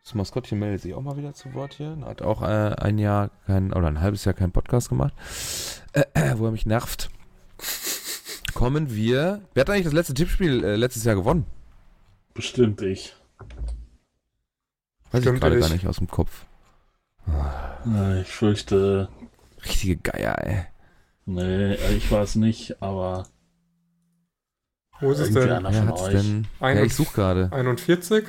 [0.05, 1.97] Das Maskottchen meldet sich auch mal wieder zu Wort hier.
[2.05, 5.15] Hat auch äh, ein Jahr kein, oder ein halbes Jahr keinen Podcast gemacht,
[5.93, 7.11] äh, äh, wo er mich nervt.
[8.55, 9.43] Kommen wir.
[9.55, 11.47] Wer hat eigentlich das letzte Tippspiel äh, letztes Jahr gewonnen?
[12.35, 13.15] Bestimmt ich.
[15.11, 16.47] Weiß Stimmt ich gerade gar nicht aus dem Kopf.
[17.87, 19.09] Äh, Ich fürchte,
[19.65, 20.65] Richtige Geier, ey.
[21.27, 23.29] nee, ich weiß nicht, aber
[25.01, 25.51] wo ist es denn?
[25.53, 26.13] einer von hat's euch.
[26.15, 26.47] denn?
[26.61, 27.53] Ein- Ja, ich suche gerade.
[27.53, 28.27] 41?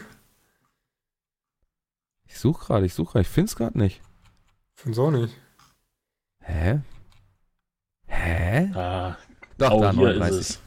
[2.25, 3.21] Ich suche gerade, ich suche gerade.
[3.21, 4.01] Ich finde es gerade nicht.
[4.75, 5.33] Find's auch nicht.
[6.41, 6.81] Hä?
[8.07, 8.71] Hä?
[8.75, 9.17] Ah,
[9.57, 10.59] Doch, oh, da, hier 39.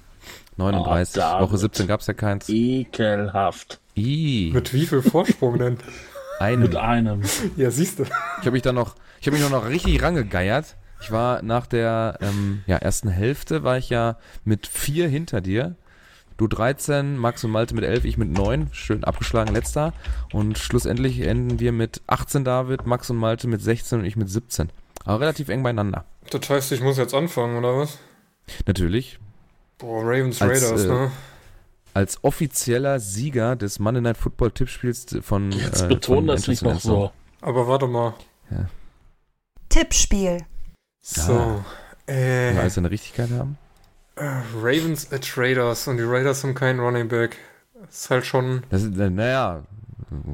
[0.56, 1.22] ist 39.
[1.22, 1.60] Ah, Woche David.
[1.60, 2.48] 17 gab es ja keins.
[2.48, 3.80] Ekelhaft.
[3.96, 5.78] I, Mit wie viel Vorsprung denn?
[6.40, 6.62] einen.
[6.62, 7.22] Mit einem.
[7.56, 8.04] Ja, siehst du.
[8.04, 10.76] Ich habe mich dann noch, ich habe mich noch richtig rangegeiert.
[11.00, 15.76] Ich war nach der ähm, ja, ersten Hälfte war ich ja mit vier hinter dir.
[16.38, 18.68] Du 13, Max und Malte mit 11, ich mit 9.
[18.72, 19.94] Schön abgeschlagen letzter.
[20.32, 24.28] Und schlussendlich enden wir mit 18 David, Max und Malte mit 16 und ich mit
[24.28, 24.70] 17.
[25.04, 26.04] Aber relativ eng beieinander.
[26.30, 27.98] Das heißt, ich muss jetzt anfangen, oder was?
[28.66, 29.18] Natürlich.
[29.78, 31.10] Boah, Ravens Als, Raiders, äh, ne?
[31.94, 36.62] Als offizieller Sieger des Monday Night Football Tippspiels von Jetzt äh, beton von das nicht
[36.62, 37.10] noch so.
[37.42, 38.14] Aber warte mal.
[39.68, 40.44] Tippspiel.
[41.02, 41.62] So.
[42.06, 43.58] Äh, wir alles eine Richtigkeit haben.
[44.16, 44.24] äh,
[44.62, 47.36] Ravens at Raiders und die Raiders haben keinen Running Back.
[47.88, 48.62] Ist halt schon.
[48.70, 49.64] Das ist, äh, naja,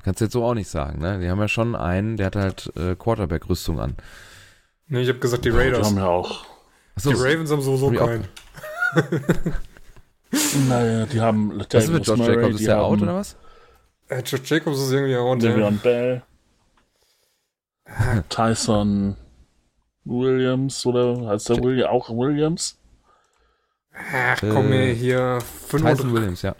[0.04, 1.18] kannst du jetzt so auch nicht sagen, ne?
[1.20, 3.96] Die haben ja schon einen, der hat halt äh, Quarterback-Rüstung an.
[4.88, 5.86] Ne, ich habe gesagt die Die Raiders.
[5.86, 6.44] haben ja auch.
[6.94, 8.24] Achso, Die Ravens haben sowieso Hab ich auch keinen.
[10.68, 12.60] Naja, die haben was ist mit George Murray, Jacobs?
[12.60, 13.36] Ist der out haben oder was?
[14.08, 15.42] Äh, Josh Jacobs ist irgendwie out.
[15.42, 15.50] Ja.
[15.50, 16.22] Le'Veon Bell,
[18.28, 19.16] Tyson
[20.04, 22.78] Williams oder heißt der William auch Williams?
[23.94, 25.38] Ach komm Äh, ey, hier.
[25.68, 26.54] Tyson 35, Williams, ja.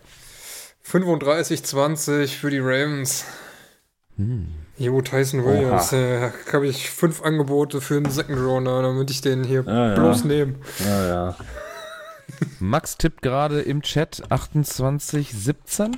[0.82, 3.24] 35, 20 für die Ravens.
[4.16, 4.48] Hm.
[4.76, 5.92] Jo, Tyson Williams.
[5.92, 9.94] Äh, habe ich fünf Angebote für einen Second Rounder, damit ich den hier Ja, ja.
[9.94, 10.56] bloß nehme.
[10.84, 11.36] Ja, ja.
[12.60, 15.94] Max tippt gerade im Chat 28-17.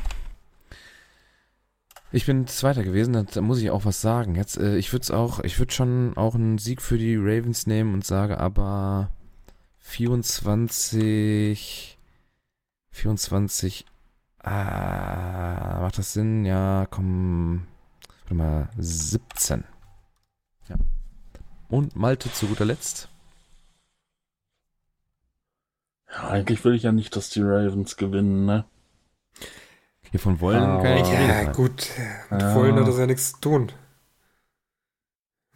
[2.12, 4.37] Ich bin Zweiter gewesen, da muss ich auch was sagen.
[4.37, 7.93] Jetzt, äh, ich würde auch, ich würde schon auch einen Sieg für die Ravens nehmen
[7.93, 9.11] und sage aber
[9.80, 11.99] 24,
[12.93, 13.85] 24,
[14.45, 16.45] ah, macht das Sinn?
[16.45, 17.66] Ja, komm,
[18.20, 19.64] warte mal, 17.
[20.68, 20.76] Ja.
[21.68, 23.09] Und Malte zu guter Letzt.
[26.15, 26.29] Ja.
[26.29, 28.65] Eigentlich will ich ja nicht, dass die Ravens gewinnen, ne?
[30.11, 31.89] Hiervon wollen Aber- kann ja Rede Ja, gut.
[32.31, 32.55] Mit Ja.
[32.55, 33.73] Wollen hat das ja nichts zu tun.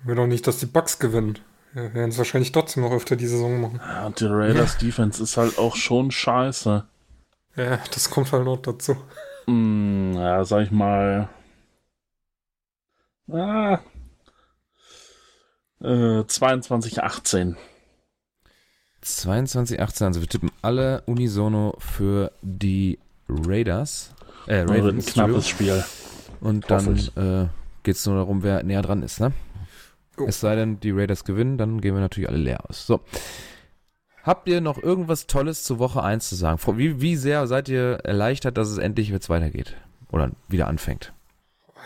[0.01, 1.39] Ich will doch nicht, dass die Bucks gewinnen.
[1.75, 3.81] Ja, werden es wahrscheinlich trotzdem noch öfter die Saison machen.
[3.85, 6.85] Ja, und die Raiders Defense ist halt auch schon scheiße.
[7.57, 8.97] Ja, das kommt halt noch dazu.
[9.47, 11.29] Hm, ja, sag ich mal.
[13.31, 13.81] Ah,
[15.83, 17.57] äh, 22, 18.
[19.01, 24.15] 22, 18, also wir tippen alle unisono für die Raiders.
[24.47, 25.85] Äh, Das wird ein Ravens, knappes Spiel.
[26.41, 27.49] Und dann äh,
[27.83, 29.33] geht es nur darum, wer näher dran ist, ne?
[30.19, 30.27] Jo.
[30.27, 32.87] Es sei denn, die Raiders gewinnen, dann gehen wir natürlich alle leer aus.
[32.87, 33.01] So.
[34.25, 36.61] Habt ihr noch irgendwas Tolles zu Woche 1 zu sagen?
[36.77, 39.77] Wie, wie sehr seid ihr erleichtert, dass es endlich jetzt weitergeht?
[40.11, 41.13] Oder wieder anfängt?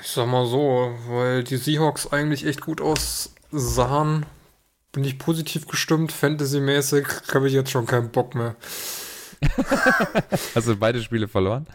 [0.01, 4.27] Ich sag mal so, weil die Seahawks eigentlich echt gut aussahen,
[4.93, 6.13] bin ich positiv gestimmt.
[6.13, 8.55] Fantasy-mäßig habe ich jetzt schon keinen Bock mehr.
[10.55, 11.67] Hast du beide Spiele verloren?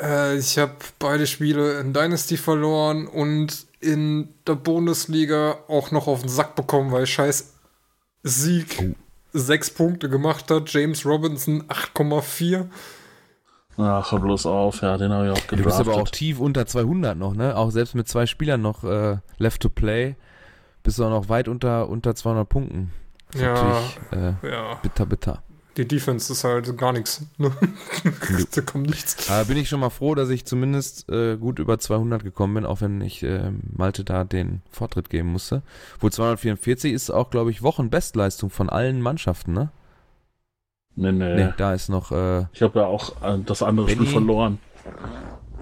[0.00, 6.20] Äh, ich habe beide Spiele in Dynasty verloren und in der Bundesliga auch noch auf
[6.20, 7.54] den Sack bekommen, weil scheiß
[8.22, 8.94] Sieg Oh.
[9.32, 10.72] sechs Punkte gemacht hat.
[10.72, 12.66] James Robinson 8,4.
[13.78, 16.14] Ach, hör bloß auf, ja, den habe ich auch Du bist aber auch gedraftet.
[16.14, 17.56] tief unter 200 noch, ne?
[17.56, 20.16] Auch selbst mit zwei Spielern noch äh, left to play,
[20.82, 22.92] bist du auch noch weit unter, unter 200 Punkten.
[23.32, 23.78] Das Ja.
[24.12, 25.42] äh, Ja, bitter, bitter.
[25.76, 27.24] die Defense ist halt gar nichts.
[27.38, 27.52] Ne?
[28.54, 29.30] da kommt nichts.
[29.30, 32.66] Aber bin ich schon mal froh, dass ich zumindest äh, gut über 200 gekommen bin,
[32.66, 35.62] auch wenn ich äh, Malte da den Vortritt geben musste.
[36.00, 39.70] Wohl 244 ist auch, glaube ich, Wochenbestleistung von allen Mannschaften, ne?
[40.96, 41.34] Nee, nee.
[41.36, 44.00] Ne, da ist noch äh, Ich habe ja auch äh, das andere Benny?
[44.00, 44.58] Spiel verloren.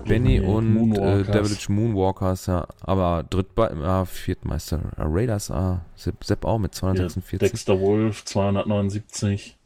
[0.04, 1.36] Benny Nee, und äh, Moonwalkers.
[1.36, 2.66] Devilish Moonwalkers, ja.
[2.80, 4.80] Aber Drittbe ah, Viertmeister.
[4.96, 7.38] Äh, Raiders, ah, Sepp, Sepp auch mit Ja, 246.
[7.38, 9.56] Dexter Wolf 279.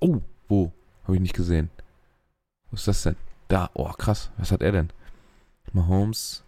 [0.00, 0.18] Oh,
[0.48, 0.72] wo?
[1.04, 1.70] Habe ich nicht gesehen.
[2.70, 3.16] Wo ist das denn?
[3.48, 4.30] Da, oh krass.
[4.38, 4.90] Was hat er denn?
[5.72, 6.42] Mahomes.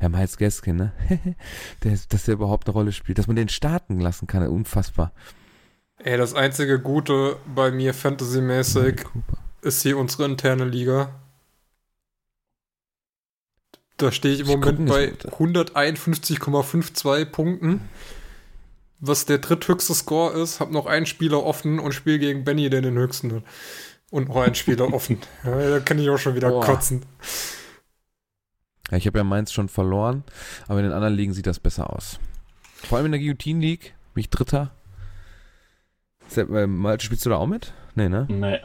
[0.00, 0.92] Ja, Miles Gaskin, ne?
[1.84, 3.18] der, dass der überhaupt eine Rolle spielt.
[3.18, 5.12] Dass man den starten lassen kann, unfassbar.
[5.98, 9.04] Ey, das einzige Gute bei mir Fantasy-mäßig
[9.62, 11.10] ist hier unsere interne Liga.
[14.02, 17.88] Da stehe ich im Ich Moment bei nicht, 151,52 Punkten.
[18.98, 22.82] Was der dritthöchste Score ist, hab noch einen Spieler offen und spiele gegen Benny, der
[22.82, 23.44] den höchsten hat.
[24.10, 25.18] Und noch einen Spieler offen.
[25.44, 26.64] Ja, da kann ich auch schon wieder Boah.
[26.64, 27.04] kotzen.
[28.90, 30.24] Ja, ich habe ja Mainz schon verloren,
[30.66, 32.18] aber in den anderen Ligen sieht das besser aus.
[32.74, 34.72] Vor allem in der Guillotine League bin ich Dritter.
[36.26, 37.72] Sepp, äh, Malte, spielst du da auch mit?
[37.94, 38.26] Nee, ne?
[38.28, 38.58] Nee.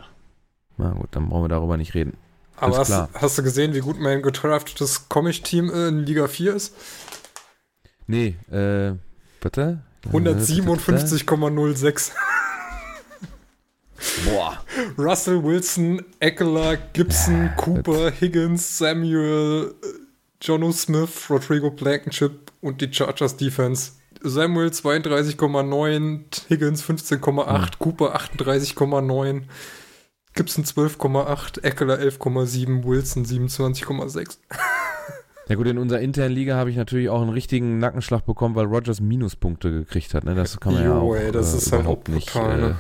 [0.78, 2.18] Na gut, dann brauchen wir darüber nicht reden.
[2.58, 6.74] Aber hast, hast du gesehen, wie gut mein gedraftetes Comic-Team in Liga 4 ist?
[8.08, 8.94] Nee, äh,
[9.42, 9.80] bitte?
[10.12, 12.12] 157,06.
[14.26, 14.58] Boah.
[14.98, 19.88] Russell Wilson, Eckler, Gibson, Ja, Cooper, Higgins, Samuel, äh,
[20.42, 23.94] Jono Smith, Rodrigo Blankenship und die Chargers Defense.
[24.22, 29.44] Samuel 32,9, Higgins 15,8, Cooper 38,9,
[30.38, 34.38] Gibson 12,8, Eckler 11,7, Wilson 27,6.
[35.50, 38.66] Ja gut, in unserer internen Liga habe ich natürlich auch einen richtigen Nackenschlag bekommen, weil
[38.66, 40.26] Rogers Minuspunkte gekriegt hat.
[40.26, 40.36] Ne?
[40.36, 42.32] Das kann man ja Jo, auch ey, das äh, ist halt überhaupt nicht.
[42.32, 42.80] brutal, ne?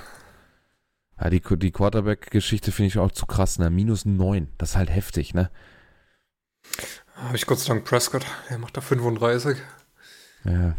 [1.17, 3.57] Äh, ja, die, die Quarterback-Geschichte finde ich auch zu krass.
[3.57, 3.69] Ne?
[3.69, 5.33] Minus 9, das ist halt heftig.
[5.33, 5.49] Ne?
[7.15, 9.57] Habe ich Gott sei Dank Prescott, der macht da 35.
[10.43, 10.75] Ja.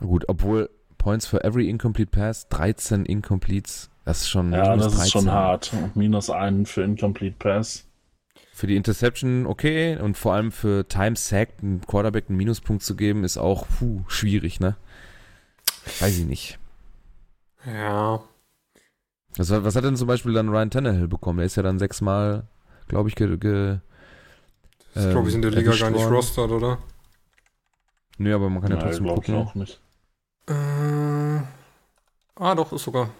[0.00, 5.10] Gut, obwohl Points for every incomplete pass, 13 Incompletes, das ist schon Ja, das ist
[5.10, 5.32] schon 13.
[5.32, 5.72] hart.
[5.72, 7.86] Und minus einen für Incomplete Pass.
[8.54, 12.96] Für die Interception okay und vor allem für Time Sack einen Quarterback einen Minuspunkt zu
[12.96, 14.76] geben, ist auch puh, schwierig, ne?
[16.00, 16.58] Weiß ich nicht.
[17.64, 18.22] Ja,
[19.36, 21.38] Was, hat- was hat denn zum Beispiel dann Ryan Tannehill bekommen?
[21.38, 22.46] Der ist ja dann sechsmal,
[22.88, 23.78] glaube ich, ge, ge
[24.94, 26.14] das glaube ich in der ähm, Liga gar nicht worden.
[26.14, 26.78] rostert, oder?
[28.18, 29.34] Nö, aber man kann ja Nein, trotzdem glaube ich gucken.
[29.34, 29.80] auch nicht.
[30.48, 31.40] Äh,
[32.36, 33.10] ah, doch, ist sogar.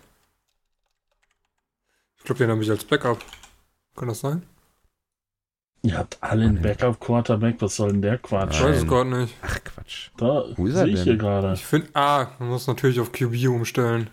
[2.23, 3.19] Ich glaube, den habe ich als Backup.
[3.97, 4.45] Kann das sein?
[5.83, 6.63] Ihr habt alle einen Nein.
[6.63, 8.55] Backup-Quarterback, was soll denn der Quatsch?
[8.55, 9.35] Ich weiß es gerade nicht.
[9.43, 10.11] Ach Quatsch.
[10.17, 11.05] Da Wo ist er sehe ich denn?
[11.05, 11.53] hier gerade.
[11.55, 14.09] Ich finde, ah, man muss natürlich auf QB umstellen.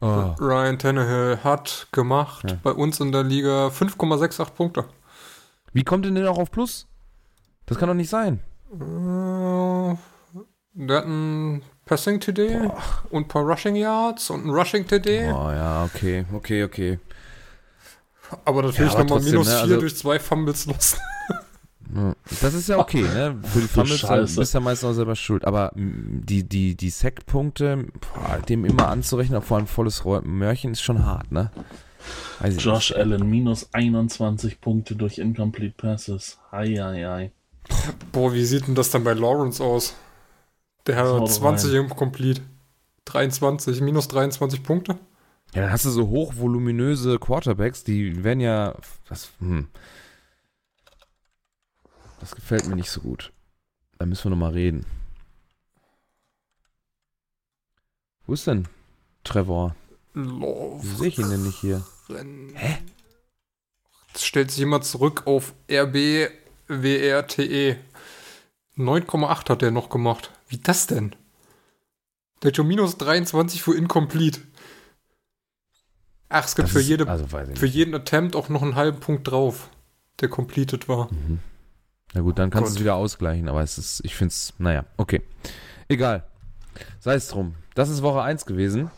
[0.00, 0.34] Oh.
[0.40, 2.56] Ryan Tannehill hat gemacht Ja.
[2.62, 4.86] bei uns in der Liga 5,68 Punkte.
[5.74, 6.86] Wie kommt denn der auch auf Plus?
[7.66, 8.40] Das kann doch nicht sein.
[8.72, 9.94] Äh,
[10.72, 12.70] der hat ein Passing TD
[13.10, 15.24] und ein paar Rushing Yards und ein Rushing TD.
[15.32, 17.00] Oh ja, okay, okay, okay.
[18.44, 20.96] Aber natürlich Ja, nochmal minus ne, 4 also- durch zwei Fumbles los.
[22.40, 23.36] Das ist ja okay, ne?
[23.42, 24.38] Für die Fumbles Scheiße.
[24.38, 25.44] bist du ja meistens auch selber schuld.
[25.44, 30.82] Aber die, die, die Sack-Punkte, boah, dem immer anzurechnen, auch vor allem volles Mörchen, ist
[30.82, 31.50] schon hart, ne?
[32.38, 33.00] Weiß Josh nicht.
[33.00, 36.38] Allen minus 21 Punkte durch Incomplete Passes.
[36.52, 37.32] Hei, hei, hei.
[38.12, 39.96] Boah, wie sieht denn das dann bei Lawrence aus?
[40.90, 42.42] Der hat 20 im Complete.
[43.04, 44.98] 23, minus 23 Punkte.
[45.54, 48.74] Ja, dann hast du so hochvoluminöse Quarterbacks, die werden ja.
[49.08, 49.68] Das, hm.
[52.20, 53.32] das gefällt mir nicht so gut.
[53.98, 54.86] Da müssen wir nochmal reden.
[58.26, 58.68] Wo ist denn
[59.24, 59.74] Trevor?
[60.14, 60.82] Love.
[60.82, 61.84] Wie sehe ich ihn denn nicht hier?
[62.54, 62.78] Hä?
[64.08, 66.30] Jetzt stellt sich jemand zurück auf RBWRTE.
[68.76, 70.30] 9,8 hat der noch gemacht.
[70.50, 71.14] Wie das denn?
[72.42, 74.40] Der hat schon minus 23 für Incomplete.
[76.28, 79.30] Ach, es gibt Das für, jede, also für jeden Attempt auch noch einen halben Punkt
[79.30, 79.70] drauf,
[80.20, 81.08] der completed war.
[82.14, 84.84] Na gut, dann kannst du es wieder ausgleichen, aber es ist, ich finde es, naja,
[84.96, 85.22] okay.
[85.88, 86.24] Egal.
[86.98, 87.54] Sei es drum.
[87.74, 88.90] Das ist Woche 1 gewesen.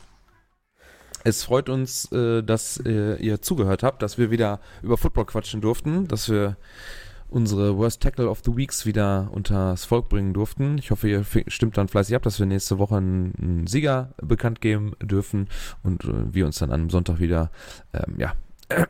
[1.24, 5.60] Es freut uns, äh, dass äh, ihr zugehört habt, dass wir wieder über Football quatschen
[5.60, 6.56] durften, dass wir
[7.32, 10.78] unsere Worst Tackle of the Weeks wieder unters Volk bringen durften.
[10.78, 14.60] Ich hoffe, ihr stimmt dann fleißig ab, dass wir nächste Woche einen, einen Sieger bekannt
[14.60, 15.48] geben dürfen
[15.82, 17.50] und äh, wir uns dann am Sonntag wieder
[17.92, 18.34] ähm, ja,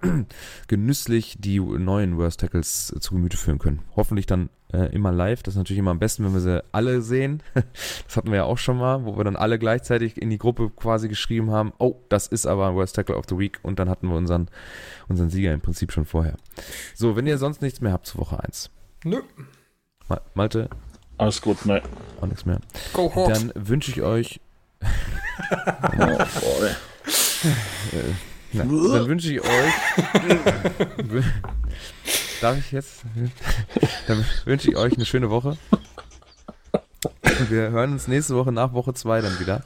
[0.69, 3.81] genüsslich die neuen Worst Tackles zu Gemüte führen können.
[3.97, 5.43] Hoffentlich dann äh, immer live.
[5.43, 7.43] Das ist natürlich immer am besten, wenn wir sie alle sehen.
[8.07, 10.71] Das hatten wir ja auch schon mal, wo wir dann alle gleichzeitig in die Gruppe
[10.71, 13.89] quasi geschrieben haben, oh, das ist aber ein Worst Tackle of the Week und dann
[13.89, 14.49] hatten wir unseren,
[15.09, 16.37] unseren Sieger im Prinzip schon vorher.
[16.95, 18.71] So, wenn ihr sonst nichts mehr habt zu Woche 1.
[19.05, 19.23] Nö,
[20.09, 20.69] Ma- Malte,
[21.19, 21.81] Alles gut, ne.
[22.21, 22.61] auch nichts mehr.
[22.93, 23.39] go Hawks.
[23.39, 24.41] Dann wünsche ich euch
[24.83, 26.71] Oh, boy.
[28.53, 29.73] Na, dann wünsche ich euch.
[32.41, 33.03] Darf ich jetzt?
[34.09, 35.57] Dann wünsche ich euch eine schöne Woche.
[37.49, 39.63] Wir hören uns nächste Woche nach Woche 2 dann wieder.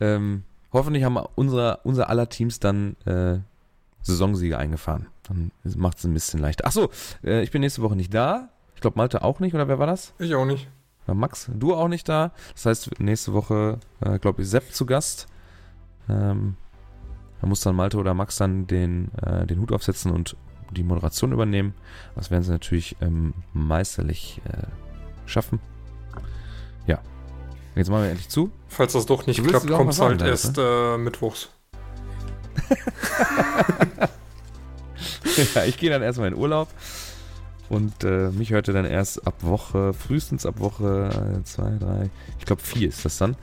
[0.00, 3.38] Ähm, hoffentlich haben unsere, unser aller Teams dann äh,
[4.02, 5.06] Saisonsiege eingefahren.
[5.24, 6.66] Dann macht es ein bisschen leichter.
[6.66, 6.90] Achso,
[7.22, 8.48] äh, ich bin nächste Woche nicht da.
[8.74, 10.14] Ich glaube, Malte auch nicht, oder wer war das?
[10.18, 10.68] ich auch nicht.
[11.06, 12.32] War Max, du auch nicht da.
[12.54, 15.26] Das heißt, nächste Woche, äh, glaube ich, Sepp zu Gast.
[16.08, 16.56] Ähm,
[17.40, 20.36] da muss dann Malte oder Max dann den, äh, den Hut aufsetzen und
[20.70, 21.74] die Moderation übernehmen.
[22.14, 25.60] Das werden sie natürlich ähm, meisterlich äh, schaffen.
[26.86, 27.00] Ja.
[27.74, 28.50] Jetzt machen wir endlich zu.
[28.68, 31.50] Falls das doch nicht klappt, kommt es halt erst äh, mittwochs.
[35.54, 36.68] ja, ich gehe dann erstmal in Urlaub.
[37.68, 42.44] Und äh, mich hört ihr dann erst ab Woche, frühestens ab Woche 2, 3, ich
[42.44, 43.36] glaube 4 ist das dann.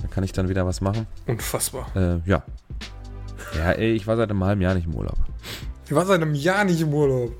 [0.00, 1.06] Da kann ich dann wieder was machen.
[1.26, 1.88] Unfassbar.
[1.96, 2.44] Äh, ja.
[3.56, 5.16] Ja, ey, ich war seit einem halben Jahr nicht im Urlaub.
[5.86, 7.32] Ich war seit einem Jahr nicht im Urlaub.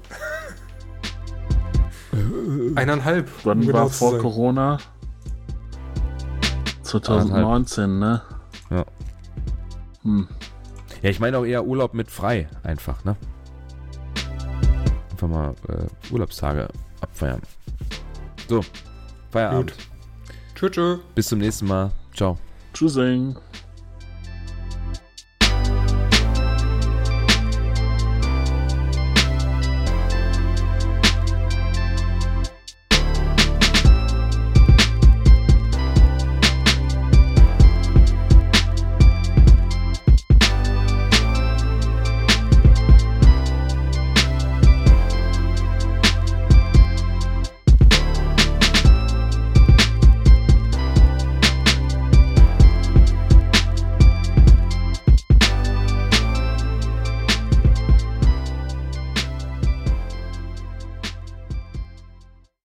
[2.74, 3.30] Eineinhalb.
[3.44, 4.20] Wann um genau war vor sein.
[4.20, 4.78] Corona?
[6.82, 8.22] 2019, ne?
[8.70, 8.84] Ja.
[10.02, 10.28] Hm.
[11.02, 13.16] Ja, ich meine auch eher Urlaub mit frei, einfach, ne?
[15.10, 16.68] Einfach mal äh, Urlaubstage
[17.00, 17.40] abfeiern.
[18.48, 18.62] So,
[19.30, 19.72] Feierabend.
[19.72, 19.86] Gut.
[20.54, 20.70] Tschüss.
[20.70, 20.98] tschüss.
[21.14, 21.90] Bis zum nächsten Mal.
[22.14, 22.38] Ciao.
[22.72, 23.36] Tschüssing.